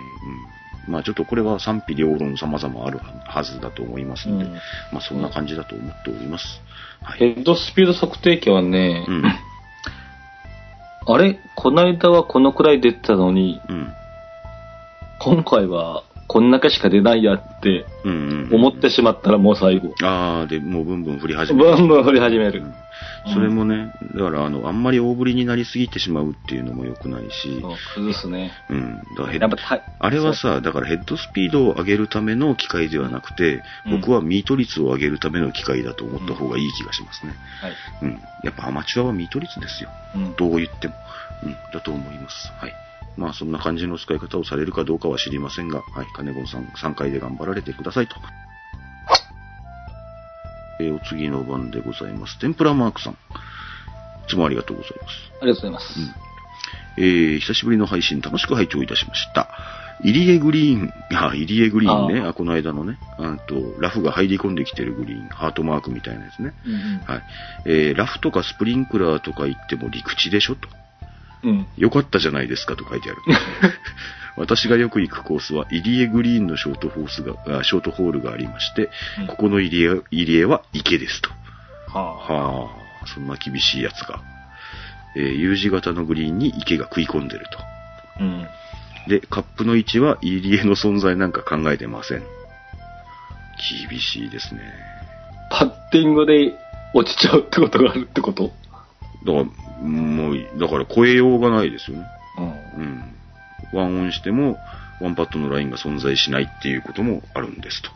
[0.87, 0.93] うん。
[0.93, 4.59] まあちょっとこれは賛否両論様々あるはずだと思いますので、うんま
[4.99, 6.61] あそんな感じだと思っております。
[7.01, 7.19] はい。
[7.19, 9.23] ヘッドスピード測定器はね、うん。
[11.09, 11.39] あれ？
[11.55, 13.93] この間はこのくらい出てたのに、うん。
[15.19, 18.55] 今回はこんだけしか出ないやってうん、うん。
[18.55, 19.93] 思ってしまったらもう最後。
[20.03, 22.63] ああ、で、もうブンブン振り始めるブンブン振り始める。
[23.33, 27.61] それもね、だからあの、あんまり大振りになりすぎてしまうっていうのも良くないし、
[27.95, 28.51] 崩すね。
[28.69, 28.97] うん。
[28.97, 37.33] だからヘッあれはさ、だからヘッドスピードを上げるための機械ではなくて、うん僕はミート率を上げるための機械だと思った方がいい気がしますね。
[37.61, 37.73] はい。
[38.03, 38.21] うん。
[38.43, 39.89] やっぱアマチュアはミート率ですよ。
[40.15, 40.35] うん。
[40.35, 40.93] どう言っても。
[41.43, 41.55] うん。
[41.73, 42.51] だと思います。
[42.59, 42.86] はい。
[43.17, 46.07] まあそんな感じの使い方をされるかどうかは知りませんが、はい。
[46.15, 48.15] 金子さん3回で頑張られてくださいと。
[50.79, 52.39] えーお次の番でございます。
[52.39, 53.13] 天ぷらマークさん。
[53.13, 53.15] い
[54.29, 55.13] つもありがとうございます。
[55.41, 55.99] ありがとうございます。
[56.97, 59.49] えー久しぶりの配信楽しく拝聴いたしました。
[60.03, 66.53] イリエグリーン、あ、イリエグリーンね、ああこの間のね、あと、ラフが入り込んできてるグリーン、ハートマークみたいなやつね。
[66.65, 67.23] うんうんはい。
[67.65, 70.69] えーラフとかスプリンクラーとか言っても陸地でしょと。
[71.47, 71.67] うん。
[71.77, 73.21] よかったじゃないですかと書いてある。
[74.37, 81.31] 私がよく行くコースは、イリエグリーンのショートホースが、あショートホールがありまして、うんここのイリエ、イリエは池ですと。
[81.87, 82.69] はは
[83.03, 84.19] あ、そんな厳しいやつが。
[85.15, 87.59] えー U 字型のグリーンに池が食い込んでると。
[87.59, 87.63] あ。
[88.19, 88.47] うん。
[89.07, 92.23] で、カップの位置はイリエの存在なんか考えてません。
[93.89, 94.61] 厳しいですね。
[95.49, 96.53] パッティングで
[96.93, 98.51] 落ちちゃうってことがあるってこと？
[99.25, 99.45] だから、
[99.81, 102.05] もう、だから超えようがないですよね。
[102.37, 102.83] うん。
[102.83, 103.03] うん。
[103.73, 104.57] ワンオンしても、
[105.01, 107.89] ワンパットのラインが存在しないっていうこともあるんですと。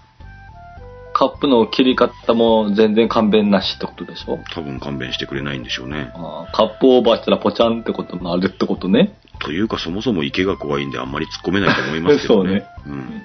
[1.14, 4.40] カップの切り方も全然勘弁なしってことでしょ？
[4.54, 6.10] 多分勘弁してくれないんでしょうね。
[6.16, 9.14] あーカップオーバーしたらポチャンってこともあるってことね？
[9.40, 12.66] というか、そもそも池が怖いんであんまり突っ込めないと思いますけどね。
[12.86, 13.22] そううん。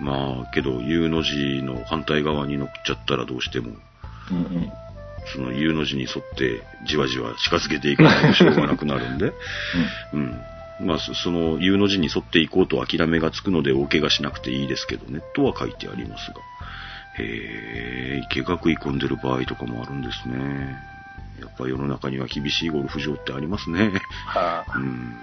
[0.00, 3.72] まあ、けど、U の字の反対側に乗っちゃったらどうしても、
[4.30, 4.72] うんうん。
[5.34, 9.32] その U の字に沿ってじわじわ近づけていかないとしょうがなくなるんで、
[10.12, 10.40] うん。
[10.80, 16.36] まあ、そその U の字に沿っていこうと諦めがつくので大怪我しなくていいですけどね、とは書いてありますが。
[17.18, 20.76] へえ、池が食い込んでる場合とかもあるんですね。
[21.40, 23.92] やっぱ世の中には厳しいゴルフ場ってありますね。
[24.26, 25.16] はあうん。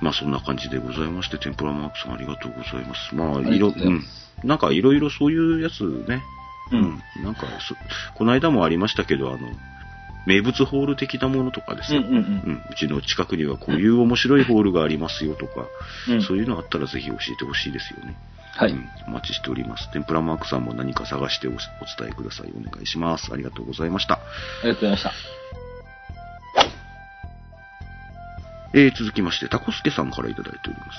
[0.00, 3.14] まあそんな感じでございまして、天ぷらマークさんありがとうございます。
[3.14, 4.04] まあ、いろ、うん。
[4.44, 6.22] なんかいろいろそういうやつね。
[6.72, 7.74] うんなんかそ、
[8.14, 9.48] この間もありましたけど、あの、
[10.26, 12.02] 名物ホール的なものとかですよ。
[12.02, 12.62] うんうんうん。
[12.70, 15.66] うちの近くにはこういう面白いホールがありますよとか、
[16.08, 18.14] うんそういうのあったらぜひ教えてほしいですよね。
[18.54, 18.72] はい。
[18.72, 19.90] うん、お待ちしております。
[19.92, 22.52] 天ぷらマークさんも何か探しておお伝えください。
[22.54, 23.32] お願いします。
[23.32, 24.14] ありがとうございました。
[24.14, 24.18] あ
[24.64, 25.12] りがとうございました。
[28.74, 30.98] えー、続きまして、タコスケさんからいただいております。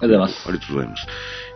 [0.00, 0.48] ありがとうございます。
[0.48, 1.06] ありがとうございます。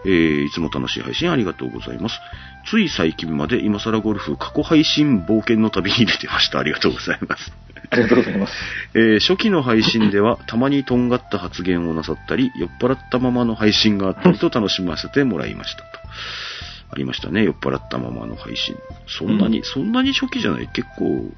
[0.04, 2.18] えー、いつも楽しい配信ありがとうございます。
[2.66, 6.58] つい最近まで今更ゴルフ過去配信冒険の旅に出てました。
[6.58, 7.52] ありがとうございます。
[7.90, 8.52] ありがとうございます。
[8.94, 15.86] えー初期の配信ではたまにとんがった発言をなさったり、酔っ払ったままの配信があったりと楽しませてもらいましたと。
[16.92, 18.76] ありましたね、酔っ払ったままの配信。
[19.06, 21.30] そんなに、うんそんなに初期じゃない結構、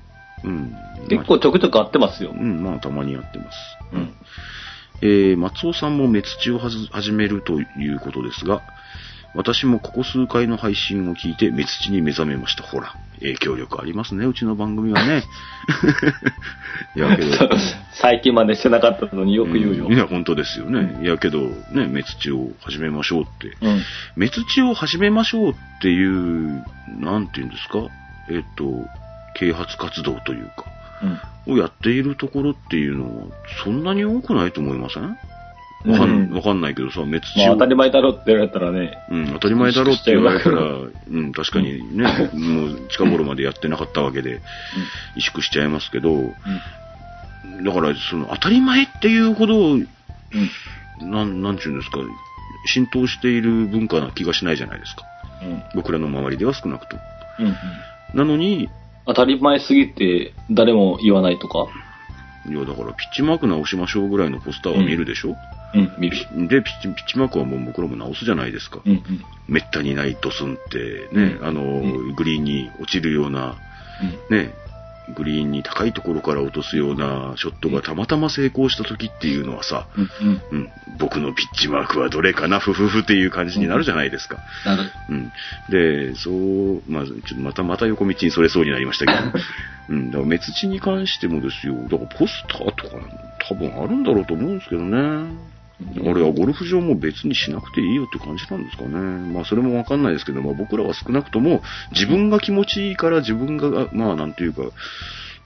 [0.45, 0.75] うん。
[1.09, 2.47] 結構ちょくちょく合ってますよまあ、う。
[2.47, 3.59] ん、まあたまにやってます。
[3.93, 4.15] うん。
[5.03, 8.63] えー松尾さんも滅地をはず始めるということですが、
[9.35, 12.63] 私もここ数回の配信を聞いて滅地に目覚めました。
[12.63, 15.23] ほら、影響力ありますね、うちの番組はね。
[16.95, 17.31] い や、けど、
[17.95, 19.89] 最近までしてなかったのによく言うよ。
[19.89, 21.03] んいや、本当ですよね。
[21.03, 23.57] いや、けど、ね、滅地を始めましょうって。
[23.63, 23.81] うん。
[24.17, 26.63] 滅地を始めましょうっていう、
[27.01, 27.79] なんていうんですか？
[28.31, 28.87] えっと、
[29.35, 30.67] 啓発活動というか、
[31.03, 31.19] うん。
[31.47, 33.27] をやっているところっていうのは、
[33.65, 35.17] そんなに多くないと思いません？
[35.85, 38.97] わかん,、うんわかんないけどさ、滅地まあを、当たり前だろって言われたらね。
[39.11, 44.41] うん、当たり前だろって言われたら、萎うん、確かにね、もう近頃までやってなかったわけで、
[45.17, 46.33] 萎縮しちゃいますけど、
[47.65, 49.89] だから、その、当たり前っていうほど、うん。
[51.01, 51.99] なん、なんちゅうんですか、
[52.67, 55.03] 浸透している文化な気がしないじゃないですか。
[55.43, 55.63] うん。
[55.75, 57.03] 僕らの周りでは少なくとも。
[57.41, 57.47] うん。
[57.47, 57.55] うん。
[58.15, 58.69] なのに、
[59.07, 61.67] 当たり前すぎて誰も言わないとか？
[62.49, 65.37] いや、だから、ピッチマーク直しましょうぐらいのポスターは見るでしょ、
[65.75, 66.17] うん、見る。
[66.49, 68.81] で、ピッチ、ピッチマークはもう僕らも直すじゃないですか。
[68.85, 69.03] うん、うん。
[69.47, 73.57] めったにないドスンってね、うんあの、うグリーンに落ちるような、
[74.29, 74.55] ね、
[75.09, 80.43] グリーンに高いところから落とすようなショットがたまたま成功した時っていうのはさ、うん、うん。
[80.53, 84.39] うん、僕のピッチマークはどれかな、ふふふっていう感じになるじゃないですか。
[84.65, 84.91] なる。
[85.09, 85.33] うん。
[85.71, 89.19] で、そう、まあ、ちょっとまた、また横道にそれそうになりましたけど、
[89.91, 92.97] うん、だから滅地に関してもですよ、だからポスターとか
[93.49, 95.53] 多分あるんだろうと思うんですけどね。
[95.81, 98.91] あれはゴルフ場も別にしなくていいよって感じなんですかね。
[99.33, 104.63] まあそれもわかんないですけど、まあ僕らは少なくとも自分が気持ちいいから自分が、あまあなんていうか、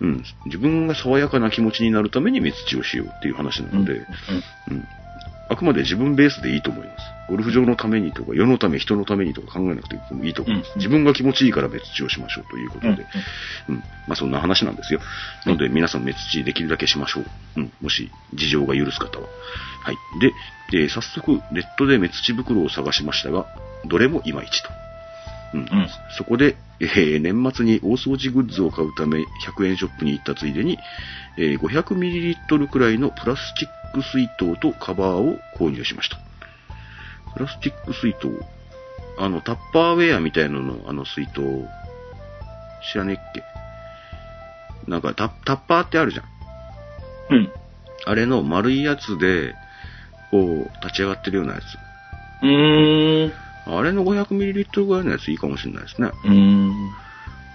[0.01, 4.89] うん、自分が爽やかな気持ちになるために滅地をしようっていう話なので、うん、
[5.49, 7.17] あくまで自分ベースでいいと思います。
[7.29, 10.73] ゴルフ場のためにとか、世のため、人のためにとか考えなくていいと思います。
[10.75, 12.89] うん自分が気持ちいいから滅地をしましょうということで、
[13.69, 13.81] うんうん。
[14.07, 15.01] まあそんな話なんですよ。
[15.45, 17.25] なので皆さん滅地できるだけしましょう。
[17.57, 17.73] うん。
[17.81, 19.27] もし事情が許す方は。
[19.83, 19.97] はい。
[20.21, 20.33] で、
[20.73, 23.47] えー早速ネットで滅地袋を探しましたが、
[23.87, 24.69] どれもいまいちと。
[25.55, 25.61] うん。
[25.63, 30.79] んそこで、えー年末に大掃除グッズを買うため100円ショップに行ったついでに、
[31.39, 36.19] えー 500ml くらいのプラスチック水筒とカバーを購入しました。
[37.35, 38.29] プラスチック水筒
[39.19, 41.41] あの、タッパーウェアみたいなの、あの水筒、
[42.93, 43.43] 知らねえっけ？
[44.91, 46.25] なんかタ、タッパーってあるじゃん。
[47.31, 47.53] うん。
[48.05, 49.55] あれの丸いやつで、
[50.31, 50.39] こ
[50.71, 51.65] う、立ち上がってるようなやつ。
[52.43, 53.33] うーん。
[53.66, 56.11] あれの 500ml ぐらいのやついいかもしれないですね。
[56.24, 56.90] うーん。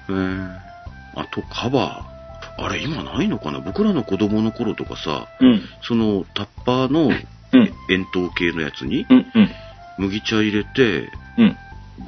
[0.10, 0.60] えー、
[1.16, 2.64] あと、カバー。
[2.64, 3.60] あれ、今ないのかな？
[3.60, 5.62] 僕らの子供の頃とかさ、うん。
[5.82, 7.74] そのタッパーのうん。
[7.90, 9.06] 円筒形のやつに。
[9.98, 11.58] 麦茶入れて、うん。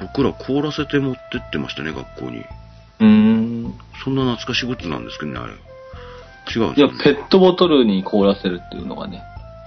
[0.00, 2.38] 僕ら凍らせて持ってってましたね、学校に。
[2.38, 3.74] うーん。
[4.04, 5.52] そんな懐かしいグッズなんですけどね、あれ。
[6.54, 9.22] 違うんいや、ペットボトルに凍らせるっていうのがね。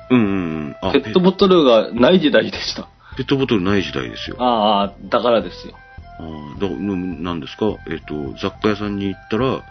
[0.10, 0.30] うんうんう
[0.70, 0.76] ん。
[0.82, 2.88] あ、ペットボトルがない時代でした。
[3.18, 4.38] ペットボトルない時代ですよ。
[4.40, 5.74] ああ、だからですよ。
[6.20, 7.66] あーだうんなんですか？
[7.90, 9.62] えっ、と、雑貨屋さんに行ったら、うん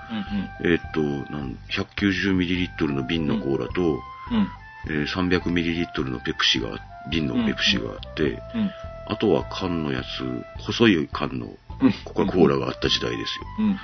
[0.71, 1.01] えっ、と、
[1.33, 4.37] なん 190ml の瓶のコーラと、うん。
[4.39, 4.49] うん。
[4.89, 6.69] えー 300ml のペプシが、
[7.11, 8.23] 瓶のペプシがあって、
[8.55, 8.71] うん。
[9.09, 11.47] あとは缶のやつ、細い缶の
[11.81, 11.93] うん。
[12.05, 13.45] コカ・コーラがあった時代ですよ。
[13.61, 13.67] うん。
[13.67, 13.77] うん。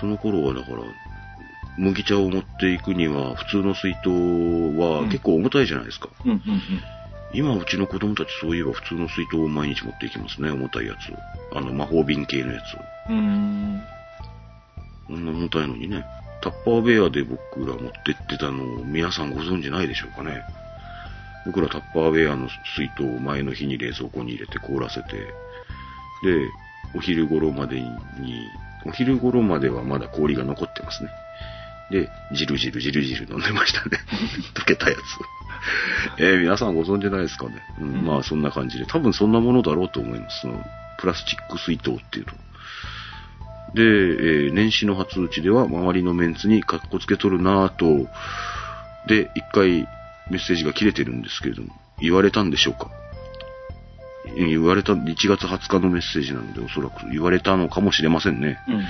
[0.00, 0.78] その頃はだから、
[1.78, 6.08] 麦茶を持っていくには、普通の水筒はうん結構重たいじゃないですか。
[6.24, 6.30] うん。
[6.32, 6.40] うん。
[7.34, 11.58] 今、うちの子供たちそういえば普通の水筒を毎日持っていきますね、重たいやつを。
[11.58, 13.12] あの、魔法瓶系のやつを。
[13.12, 13.82] うん。
[15.06, 16.04] こんな重たいのにね。
[16.42, 20.42] タッパーベアで僕ら持ってってたのを皆さんご存知ないでしょうかね。
[21.46, 25.12] 僕らタッパーベアの水筒を前の日に冷蔵庫に入れて凍らせて、
[26.24, 26.50] で、
[26.94, 27.88] お昼頃までに、
[28.84, 31.10] お昼頃まではまだ氷が残ってますね。
[31.92, 33.98] で、じるじるじるじる飲んでましたね。
[34.54, 35.00] 溶けたやつ。
[36.18, 37.62] えー皆さんご存知ないですかね？
[37.80, 38.86] うん、うんまあそんな感じで。
[38.86, 40.40] 多分そんなものだろうと思います。
[40.40, 40.64] その
[40.98, 42.32] プラスチック水筒っていうと。
[43.74, 48.08] で、えー年始の初打ちでは周りのメンツにカッコつけとるなぁと、
[49.06, 49.86] で、一回
[50.30, 51.68] メッセージが切れてるんですけれども、
[52.00, 52.90] 言われたんでしょうか？
[54.36, 58.58] 言われた、1月20日のメッセージなので、おそらく言われたのかもしれませんね。
[58.68, 58.74] うん。
[58.74, 58.86] うん。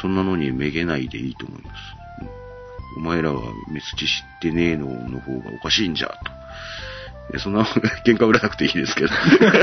[0.00, 2.03] そんなのにめげないでいいと思います。
[2.96, 6.44] うん、お前らはメスチ知ってねえのの方がおかしいんじゃ、と。
[7.32, 7.64] えそんな、
[8.04, 9.08] 喧嘩売らなくていいですけど。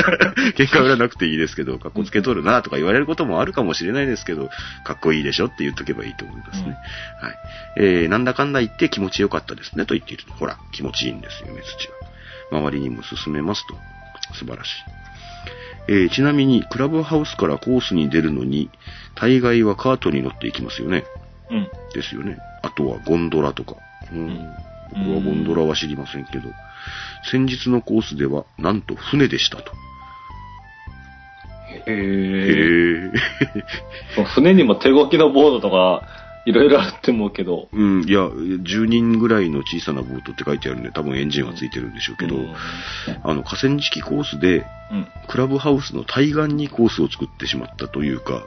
[0.58, 4.50] 喧嘩売らなくていいですけど、かっこつけとるなとか言われることもあるかもしれないですけど、
[4.84, 6.66] かっこいいでしょって言っとけばいいと思いますね。
[6.66, 7.38] うんはい。
[7.78, 10.34] えー、なんだかんだ言って気持ちよかったですねと言っていると。
[10.34, 11.88] ほら、気持ちいいんですよ、メスチ
[12.52, 12.60] は。
[12.60, 13.78] 周りにも進めますと。
[14.34, 14.74] 素晴らしい。
[15.88, 18.70] えーちなみに、クラブハウスからコースに出るのに、
[19.16, 21.06] 大概はカートに乗っていきますよね。
[21.50, 21.68] うん。
[21.94, 22.38] ですよね。
[22.62, 23.76] あとはゴンドラとか。
[24.12, 24.50] うん、
[24.90, 26.50] 僕はゴンドラは知りませんけど、
[27.30, 29.72] 先日のコースでは、なんと船でしたと。
[31.72, 31.84] へ。
[31.88, 33.12] え。
[34.36, 36.04] 船にも手動きのボードとか、
[36.46, 37.70] いろいろあるって思うけど。
[37.72, 42.56] うん、いや、10人ぐらいの小さなボートって書いてあるんで、多分エンジンはついてるんでしょうけど、うん
[43.24, 45.08] あの、河川敷コースで、うん。
[45.28, 48.44] クラブハウスの対岸にコースを作ってしまったというか、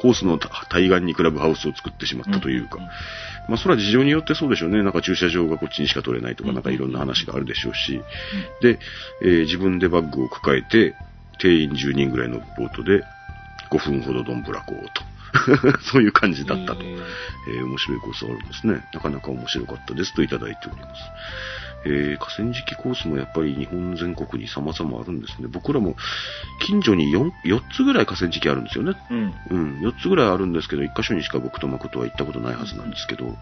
[0.00, 2.84] コースの対岸にクラブハウスを作ってしまったというか、うん
[3.50, 4.82] まあ、それは事情によってそうでしょうね。
[4.82, 8.00] なんか駐車場がこっちにしか取れないとか、うんなんかいろんな話があるでしょうし、
[8.62, 8.78] で、
[9.22, 10.94] えー自分でバッグを抱えて、
[11.38, 13.02] 定員10人ぐらいのボートで、
[13.70, 14.86] 5分ほどどんぶらこう
[15.68, 15.82] と。
[15.92, 16.82] そういう感じだったと。
[16.82, 18.82] えー面白いコースがあるんですね。
[18.94, 21.02] なかなか面白かったですといただいております。
[21.84, 25.48] えー河川敷コースもやっぱり日本全国に様々あるんですね。
[25.50, 25.96] 僕らも
[26.66, 28.94] 近所に 4, 4つぐらい河川敷あるんですよね。
[29.10, 29.34] うん。
[29.50, 33.34] うん、4つぐらいあるんですけど、1箇所にしか僕と誠は行ったことないはずなんですけど、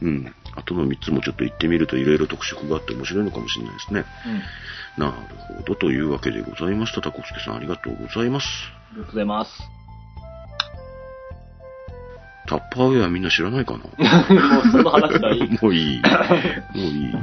[0.00, 4.04] うん、あとの3つもちょっと行ってみるといろいろ特色があって面白いのかもしれないですね。
[4.96, 5.02] うん。
[5.04, 5.12] なる
[5.56, 5.74] ほど。
[5.74, 7.00] というわけでございました。
[7.00, 8.46] タコスケさんありがとうございます。
[8.92, 9.50] ありがとうございます。
[12.48, 13.84] タッパーウェアみんな知らないかな？
[13.86, 15.50] もうその話はいい。
[15.62, 16.02] もういい。
[16.02, 16.10] も
[16.74, 17.14] ういい。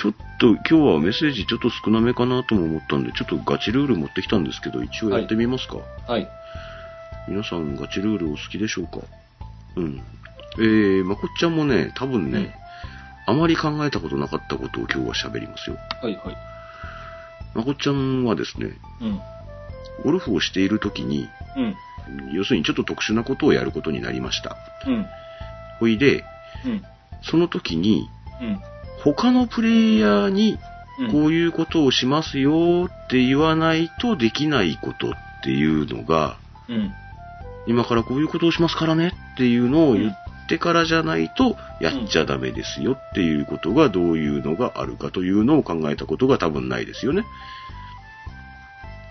[0.00, 5.78] ちょっと今日はメッセージちょっと少なめかなとも思ったんで、ちょっとガチルール持ってきたんですけど、一応やってみますか？
[6.06, 6.28] はい。
[7.28, 9.04] 皆さんガチルールお好きでしょうか？
[9.76, 10.00] うん。
[10.58, 12.54] えー、まこっちゃんもね、多分ね、
[13.26, 15.76] あまり考えたことなかったことを今日は喋りますよ。
[16.00, 16.36] はい、はい。
[17.54, 19.20] まこっちゃんはですね、うん。
[20.04, 21.62] ゴルフをしている時に、う
[22.30, 22.32] ん。
[22.32, 24.56] 要するにちょっと特殊なことをやることになりました。
[24.86, 25.06] うん。
[25.80, 26.24] ほいで、
[26.64, 26.82] うん。
[27.22, 28.08] その時に、
[28.40, 28.60] うん。
[29.04, 30.58] 他のプレイヤーに
[31.00, 35.12] うんこういうことをしますよって言わないとできないことっ
[35.44, 36.92] ていうのが、うん。
[37.68, 47.24] 今からこういうことをしますからねっていうのを言ってからじゃないとやっちゃダメですよっていうことがどういうのがあるかというのを考えたことが多分ないですよね。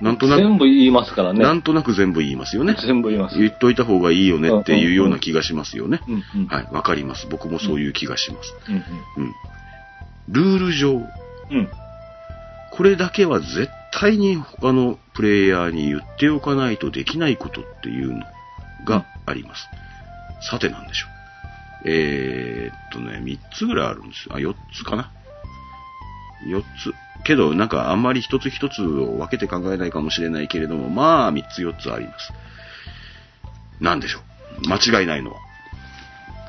[0.01, 1.39] なんとなく、全部言いますからね。
[1.39, 2.75] なんとなく全部言いますよね。
[2.85, 3.39] 全部言います。
[3.39, 6.01] 言っといた方がいいよねっていうような気がしますよね。
[6.07, 6.23] うん。
[6.41, 6.47] うん。
[6.47, 7.27] はい、わかります。
[7.27, 8.55] 僕もそういう気がします。
[8.69, 8.75] うん。
[9.23, 9.33] うん。
[10.29, 11.69] ルール上、うん。
[12.71, 18.25] これだけは絶対に他のプレイヤーに言っておかないとできないことっていうの
[18.85, 19.67] があります。
[20.41, 21.17] さてなんでしょう。
[21.89, 24.35] えー、っとね、3つぐらいあるんですよ。
[24.35, 25.11] あ、4つかな。
[26.45, 26.93] 4つ。
[27.23, 32.33] けど、なんかあんまり一つ一つを分けて考えないかもしれないけれども、まあ3つ4つあります。
[33.79, 34.67] なんでしょう。
[34.67, 35.46] 間違いないのは。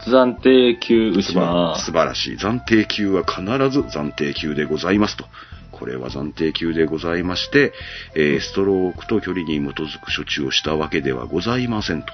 [0.07, 2.37] 暫定級打ちま素晴らしい。
[2.37, 5.25] 暫定級は必ず暫定級でございますと。
[5.73, 7.73] これは暫定級でございまして、
[8.15, 12.13] えーストロークと距離に基づく処置をしたわけではございませんと。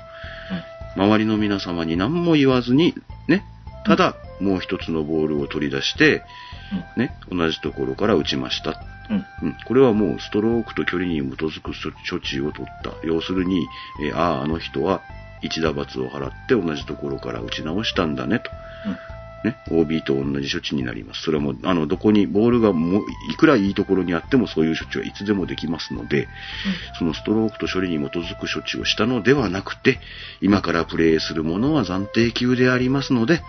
[0.97, 2.95] 周りの皆様に何も言わずに、
[3.29, 3.45] ね、
[3.85, 6.23] ただ、もう一つのボールを取り出して、
[6.97, 8.81] ね、同じところから打ちました。
[9.11, 9.49] うん。
[9.49, 12.95] うん、これはもうストロークと距離に基づく処処置を取った。
[13.07, 13.67] 要するに、
[14.03, 15.03] えーああ、あの人は
[15.45, 18.51] 一打罰を払って同じところから打ち直したんだねと。
[19.45, 21.21] ね、OB と同じ処置になります。
[21.23, 26.29] それはもう、あの、どこに、ボールがもう、いくらいいところにあってもそういう処置はいつでもできますので、
[26.99, 30.01] そのストロークと処理に基づく処置をしたのではなくて、
[30.41, 33.43] 今からプレイするものは暫定級でありますので、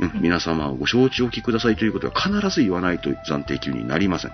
[0.00, 4.32] うん、皆様ご承知おきくださいということは必ず言わないと暫定級になりません。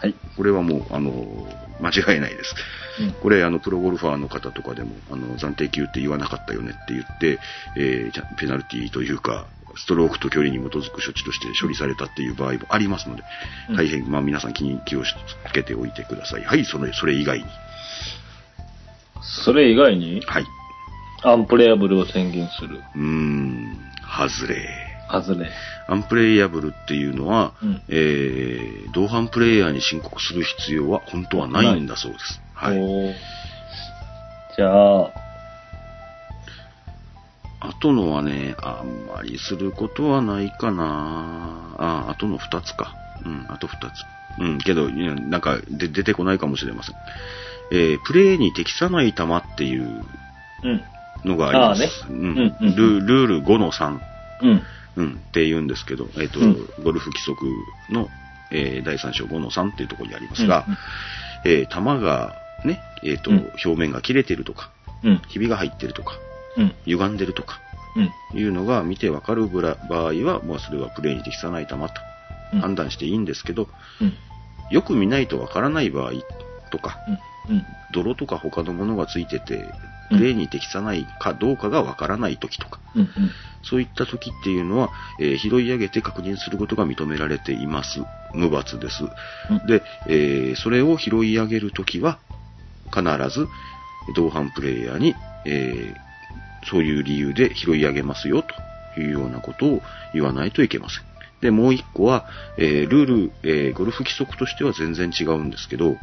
[0.00, 0.14] はい。
[0.36, 1.46] これはもう、あの、
[1.80, 2.54] 間違いないです。
[3.00, 7.38] うんこれ、あの、プロゴルファーの方とかでも、あの、暫定級って言わなかったよねって言って、
[7.76, 9.46] えーペナルティというか、
[9.76, 13.22] ストロークと距離に基づく処置として処理されたっていう場合もありますので、
[13.70, 15.14] うん大変、まあ皆さん気に気をつ
[15.52, 16.44] けておいてください。
[16.44, 17.44] はい、それ、それ以外に。
[19.44, 20.44] それ以外に、はい。
[21.22, 22.82] アンプレイアブルを宣言する。
[22.94, 24.87] うーん、外れ。
[25.08, 25.50] 外れ。
[25.86, 32.40] アンプレイヤブルっていうのは、うんえー、同伴プレイヤーに申告する必要は本当はないんだそうです。
[32.54, 32.78] はい。
[34.56, 35.28] じゃあ、
[37.60, 42.94] 後のはね、あんまりすることはないかなあ、あとの2つか。
[43.24, 44.40] うん、あと2つ。
[44.40, 46.96] うん、けど、なんかで出てこないかもしれません。
[47.70, 50.04] えープレイに適さない球っていう
[50.64, 50.82] うん。
[51.24, 52.06] のがあります。
[52.08, 53.98] うんうんうんルルール5の3。
[54.42, 54.62] うん。
[54.98, 57.46] うん、って言うんですけど、えっ、と、うんゴルフ規則
[57.90, 58.08] の、
[58.50, 60.66] えー第3章5の3っていうところにありますが、
[61.44, 62.34] えー球が
[62.64, 64.70] ね、えっ、と、うん表面が切れてるとか、
[65.04, 65.22] うん。
[65.28, 66.18] ひびが入ってるとか、
[66.56, 66.74] うん。
[66.84, 67.60] 歪んでるとか、
[67.96, 68.38] うん。
[68.38, 69.74] いうのが見てわかる場合
[70.24, 71.88] は、まあそれはプレイに適さない球と
[72.54, 72.60] うん。
[72.60, 73.68] 判断していいんですけど、
[74.00, 74.14] うん。
[74.70, 76.12] よく見ないとわからない場合
[76.72, 76.98] とか、
[77.48, 77.62] うん。
[77.92, 79.64] 泥とか他のものがついてて、
[80.10, 83.02] うんプレイに適さないかどうかがわからない時とか、うん。
[83.02, 83.10] うん。
[83.62, 84.90] そういった時っていうのは、
[85.20, 88.00] えー拾い上げて確認することが認められています。
[88.32, 89.04] 無罰です。
[89.50, 92.18] うんで、えーそれを拾い上げるときは、
[92.90, 93.46] 必ず
[94.16, 96.08] 同伴プレイヤーに、えー
[96.70, 98.42] そういう理由で拾い上げますよ
[98.96, 99.82] というようなことを
[100.12, 101.07] 言わないといけません。
[101.40, 102.26] で、もう一個は、
[102.56, 105.96] えールール、えーゴルフ規則としては全然違うんですけど、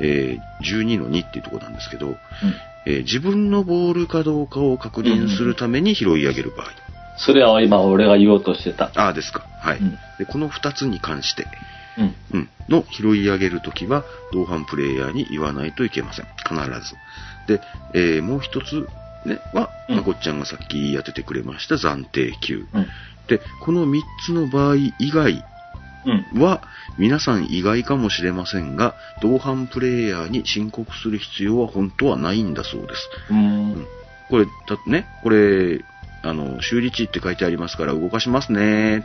[0.00, 2.16] えー12の2っていうところなんですけど、
[2.86, 6.66] えー自分のボールかどうかを確認するために拾い上げる場合。
[7.18, 8.90] それは今俺が言おうとしてた。
[8.96, 9.44] ああ、ですか。
[9.60, 9.78] はい。
[9.78, 11.46] うんで、この2つに関して、
[11.98, 12.14] うん。
[12.32, 16.26] うん、の拾い上げるときは、同伴プレイヤーに言わないといけません。
[16.48, 16.54] 必
[17.46, 17.58] ず。
[17.58, 17.60] で、
[17.94, 18.86] えーもう一つ、
[19.26, 22.66] ね、は、うんまこっちゃんがさっき当ててくれました暫定球。
[23.32, 23.38] うん。
[23.38, 25.44] で、この3つの場合以外
[26.34, 26.42] うん。
[26.42, 26.62] は、
[26.98, 33.08] 皆さん意外かもしれませんが、同伴プレイヤーに申告する必要は本当はないんだそうです。
[33.30, 33.86] うん。
[34.28, 35.84] これ、たね、これ、
[36.22, 39.04] あの、修理値って書いてありますから動かしますね。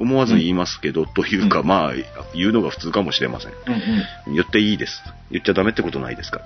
[0.00, 1.92] 思わず言いますけど、というか、うんまあ、
[2.34, 3.52] 言うのが普通かもしれません。
[4.26, 4.34] うん。
[4.34, 5.02] 言っていいです。
[5.30, 6.44] 言っちゃダメってことないですから。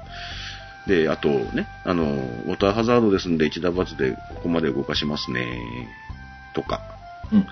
[0.87, 5.45] で、あとね、あの、ウォーターハザードですんで一打罰でここまで動かしますね。
[6.55, 6.81] とか、
[7.33, 7.47] うん。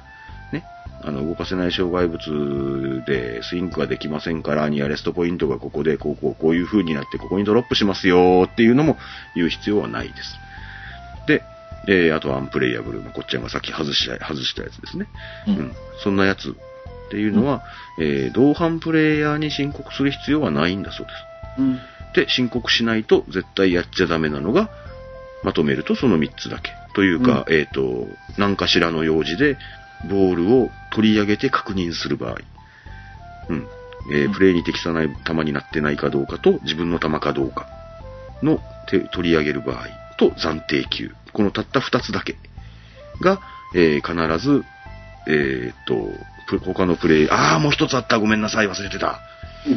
[0.52, 0.64] ね。
[1.02, 8.96] あの、動かせない障害物でスイングができませんから、ニアレストポイントがここで、こう、こう、こういう風になって、ここにドロップしますよっていうのも
[9.34, 10.36] 言う必要はないです。
[11.26, 11.42] で、
[11.88, 15.06] えーあとはアンプレイヤブルのこっちゃんがさっき外した、外したやつですね。
[15.46, 15.72] ううんん。
[16.02, 16.52] そんなやつっ
[17.10, 17.62] ていうのは、
[17.98, 21.12] えー同伴プレイヤーに申告する必要はないんだそうで
[21.56, 21.60] す。
[21.60, 21.78] うん。
[22.14, 24.68] で、申告しないと絶対やっちゃダメなのが、
[25.42, 26.70] まとめるとその3つだけ。
[26.94, 28.06] というか、えっ、と、
[28.38, 29.56] 何かしらの用事で、
[30.08, 32.36] ボールを取り上げて確認する場合。
[33.48, 33.68] うん。
[34.12, 37.68] えーうんプレイに適さない球になってないかどうかと、自分の球かどうか
[38.42, 39.86] の手取り上げる場合
[40.18, 41.12] と暫定球。
[41.32, 42.36] このたった2つだけ
[43.20, 43.40] が、
[43.74, 44.64] えー必ず、
[45.28, 45.94] えっ、と、
[46.48, 48.18] プ他のプレイ、ああ、もう一つあった。
[48.18, 48.68] ごめんなさい。
[48.68, 49.20] 忘れてた。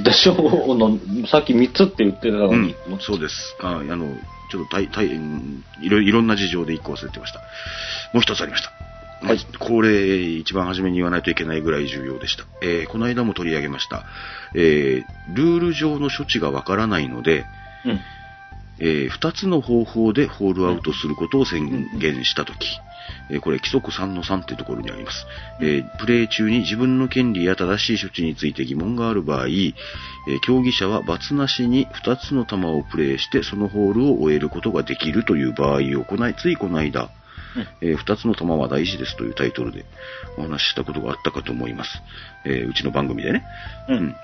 [0.04, 0.34] でしょ
[0.76, 0.98] の、
[1.28, 3.56] さっき3つって言ってたのうんに。、そうです。
[3.60, 4.16] ああの、
[4.54, 7.40] ちょっと大、大、うんいろいろんな事情で一個忘れてました。
[8.14, 8.72] もう一つありました。
[9.26, 12.46] はいこれ、一番初めに言わないといけないぐらい重要でした。
[12.62, 14.06] えーこの間も取り上げました。
[14.54, 17.46] えールール上の処置がわからないので、
[17.84, 18.00] うん。
[18.80, 22.68] えー二つの方法でホールアウトすることを宣言したとき、
[23.30, 25.26] えーこれ規則3の3っていうところにあります。
[25.62, 29.74] えープレイ中に自分の権利や正しい処置について疑問がある場合、えー
[30.42, 37.10] 競技者は罰なしに2つの球をプレイしてそのホールを終えることができるという場合を行い、ついこの間、
[37.82, 39.86] え2つの球は大事ですというタイトルで
[40.38, 42.02] お話ししたことがあったかと思います。
[42.46, 43.44] えーうちの番組でね。
[43.90, 44.16] うんうん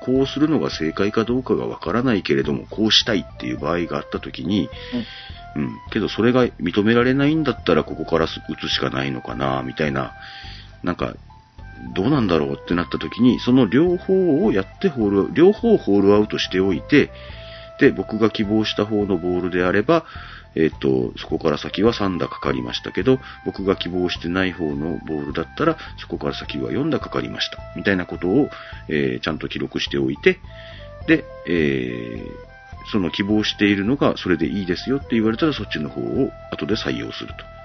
[0.00, 4.70] こうするのが正解かどうかがわからないけれども、こうしたいっていう場合があったときに、
[5.58, 5.80] うん。
[5.90, 8.28] けどそれが認められないんだったらここから打
[8.60, 10.14] つしかないのかな、みたいな、
[10.84, 11.14] なんか、
[11.94, 17.10] どうなんだろうってなった時に、その両方をやってホール、両方ホールアウトしておいて、
[17.80, 20.04] で、僕が希望した方のボールであれば、
[20.54, 27.58] えっ、と、そこから先は3打かかりましたけど、僕が希望してない方のボールだったら、そこから先は4打かかりました。
[27.76, 28.50] みたいなことを、
[28.88, 30.40] えーちゃんと記録しておいて、
[31.06, 32.47] で、えー
[32.90, 37.58] その希望しているのがそれでいいですよって言われたらそっちの方を後で採用すると。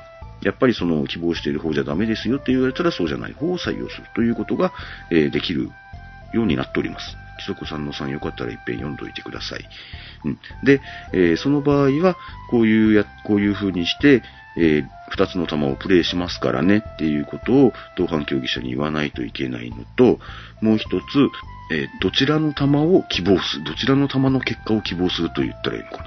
[0.44, 4.74] やっぱりその希望している方じゃダメですよって言われたらそうじゃない方を採用するということが、
[5.10, 5.70] えーできる
[6.34, 7.16] ようになっております。
[7.40, 9.66] 規則3の3よかったら一遍読んどいてください。
[10.26, 10.82] うん、で、
[11.14, 12.18] えーその場合は、
[12.50, 14.22] こういうや、こういう風にして、
[14.58, 20.20] えー二つの球をプレイしますからねっていうことを同伴競技者に言わないといけないのと、
[20.60, 21.04] もう一つ、
[21.74, 26.04] えーどちらの球を希望する、どちらの球の結果を希望すると言ったらいいのかな。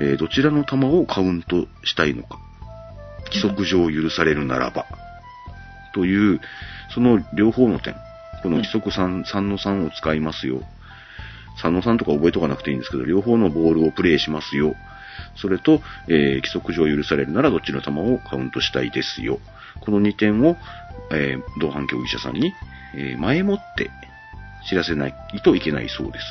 [0.00, 2.38] えーどちらの球をカウントしたいのか。
[3.26, 4.84] 規則上許されるならば。
[5.94, 6.40] という、
[6.94, 7.94] その両方の点。
[8.42, 10.62] この規則 3, 3の3を使いますよ。
[11.62, 14.74] 3の3とか覚えとかなくていいんですけど、両方のボールをプレイしますよ。
[15.36, 19.38] それと、えー規則上許されるならどっちの球をカウントしたいですよ。
[19.80, 20.56] この2点を、
[21.10, 22.52] えー同伴競技者さんに、
[22.94, 23.90] えー前もって
[24.68, 26.24] 知らせないといけないそうです。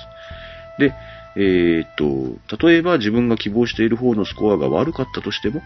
[0.80, 0.94] で、
[1.36, 5.62] えーっと、例えば自分が希望している方のスコアが悪かったとしても、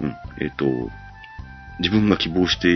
[0.00, 0.64] うん、えーっと、
[1.80, 2.68] 自分が希望して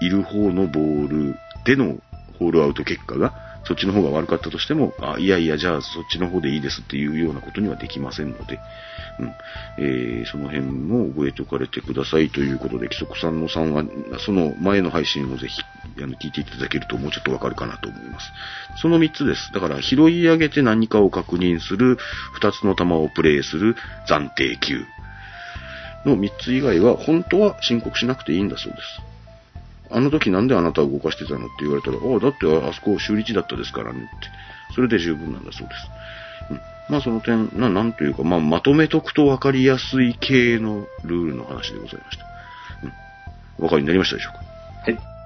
[0.00, 1.98] いる方のボールでの
[2.38, 8.58] ホールアウト結果が、そっちの方が悪かったとしても、あ、いやいや、じゃあそっちの方でいいですっていうようなことにはできませんので、
[9.18, 9.34] うん、
[9.78, 13.84] えーその辺も覚えておかれてくださいということで、規則さんのさんは、
[14.24, 15.60] その前の配信をぜひ、
[16.02, 18.26] あの、聞いていただけるともうちょっとわかるかなと思います。
[18.80, 19.52] その3つです。
[19.52, 21.98] だから、拾い上げて何かを確認する、
[22.40, 23.76] 2つの球をプレイする、
[24.08, 24.84] 暫定球。
[26.06, 29.09] の3つ以外は、本当は申告しなくていいんだそうです。
[29.92, 34.08] あの時なんであなたを動かしてたのって言われたら、ああ、だってあそこ修理地だったですからねって。
[34.74, 35.90] それで十分なんだそうです。
[36.50, 36.60] うん。
[36.88, 42.24] まあその点、な、なんというか、まあまとめとくとわかりやすい系のルールの話でございました。
[42.84, 42.92] うん。
[43.58, 44.40] お分かりになりましたでしょうか？
[44.82, 45.19] はい。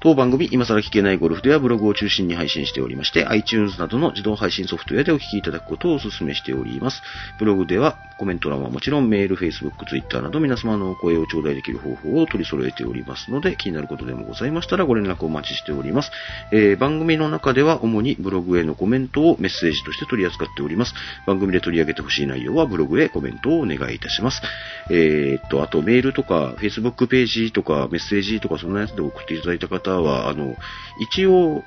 [0.00, 7.02] 当番組、今更聞けないゴルフではブログを中心に配信しておりまして、iTunes などの自動配信ソフトウェアでお聞きいただくことをお勧めしております。
[7.40, 16.12] ブログではコメント欄はもちろんメール、Facebook、Twitter など皆様のお声を頂戴できる方法を取り揃えておりますので、気になることでもございましたらご連絡お待ちしております。
[16.52, 20.94] えー番組の中では主にブログへのコメントをメッセージとして取り扱っております。
[21.26, 24.42] 番組で取り上げてほしい内容はブログへコメントをお願いいたします。
[24.90, 30.56] えーっと、あとメールとか Facebook ページとかメッセージとかそんなやつで送っていただいた方方は、あの、
[31.00, 31.64] 一応、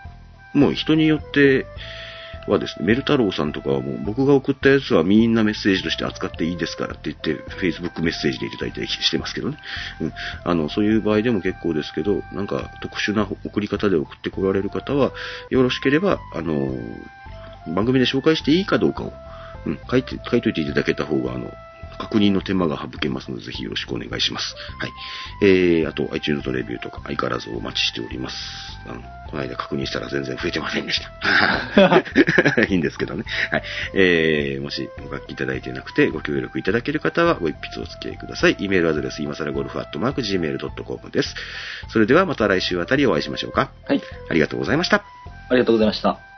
[0.53, 1.65] もう人によって
[2.47, 9.57] はですね、メル太郎さんとかはもう僕が送ったやつはみんなメッセージとして扱っていいですからって言って、Facebook メッセージでいただいたりしてますけどね。
[10.01, 10.13] うん。
[10.43, 15.11] あの、そういう場合でも結構ですけど、なんか特殊な送り方で送ってこられる方は、
[15.49, 16.75] よろしければ、あの、
[17.67, 19.13] 番組で紹介していいかどうかを、
[19.65, 21.51] うん、書いて、書いといていただけた方が、あの、
[22.01, 24.55] 確認の手間が省けますので、ぜひよろしくお願いします。
[24.79, 24.91] はい。
[25.43, 28.35] えー、あと、iTunes のレビューとか、相変わらずお待ちしております。
[28.87, 30.99] あの、この間確認したら全然増えてませんでし
[31.75, 32.03] た。
[32.67, 33.23] いいんですけどね。
[33.51, 33.63] はい。
[33.93, 38.55] えー、もしお書きいただいてなくて、ご協力いただける方はご一筆お付き合いください。
[38.57, 41.35] イメールアドレス、今更ゴルフアットマーク Gmail.com です。
[41.89, 43.71] それではまた来週あたりお会いしましょうか。
[43.85, 44.01] はい。
[44.29, 45.03] ありがとうございました。
[45.49, 46.30] ありがとうございました。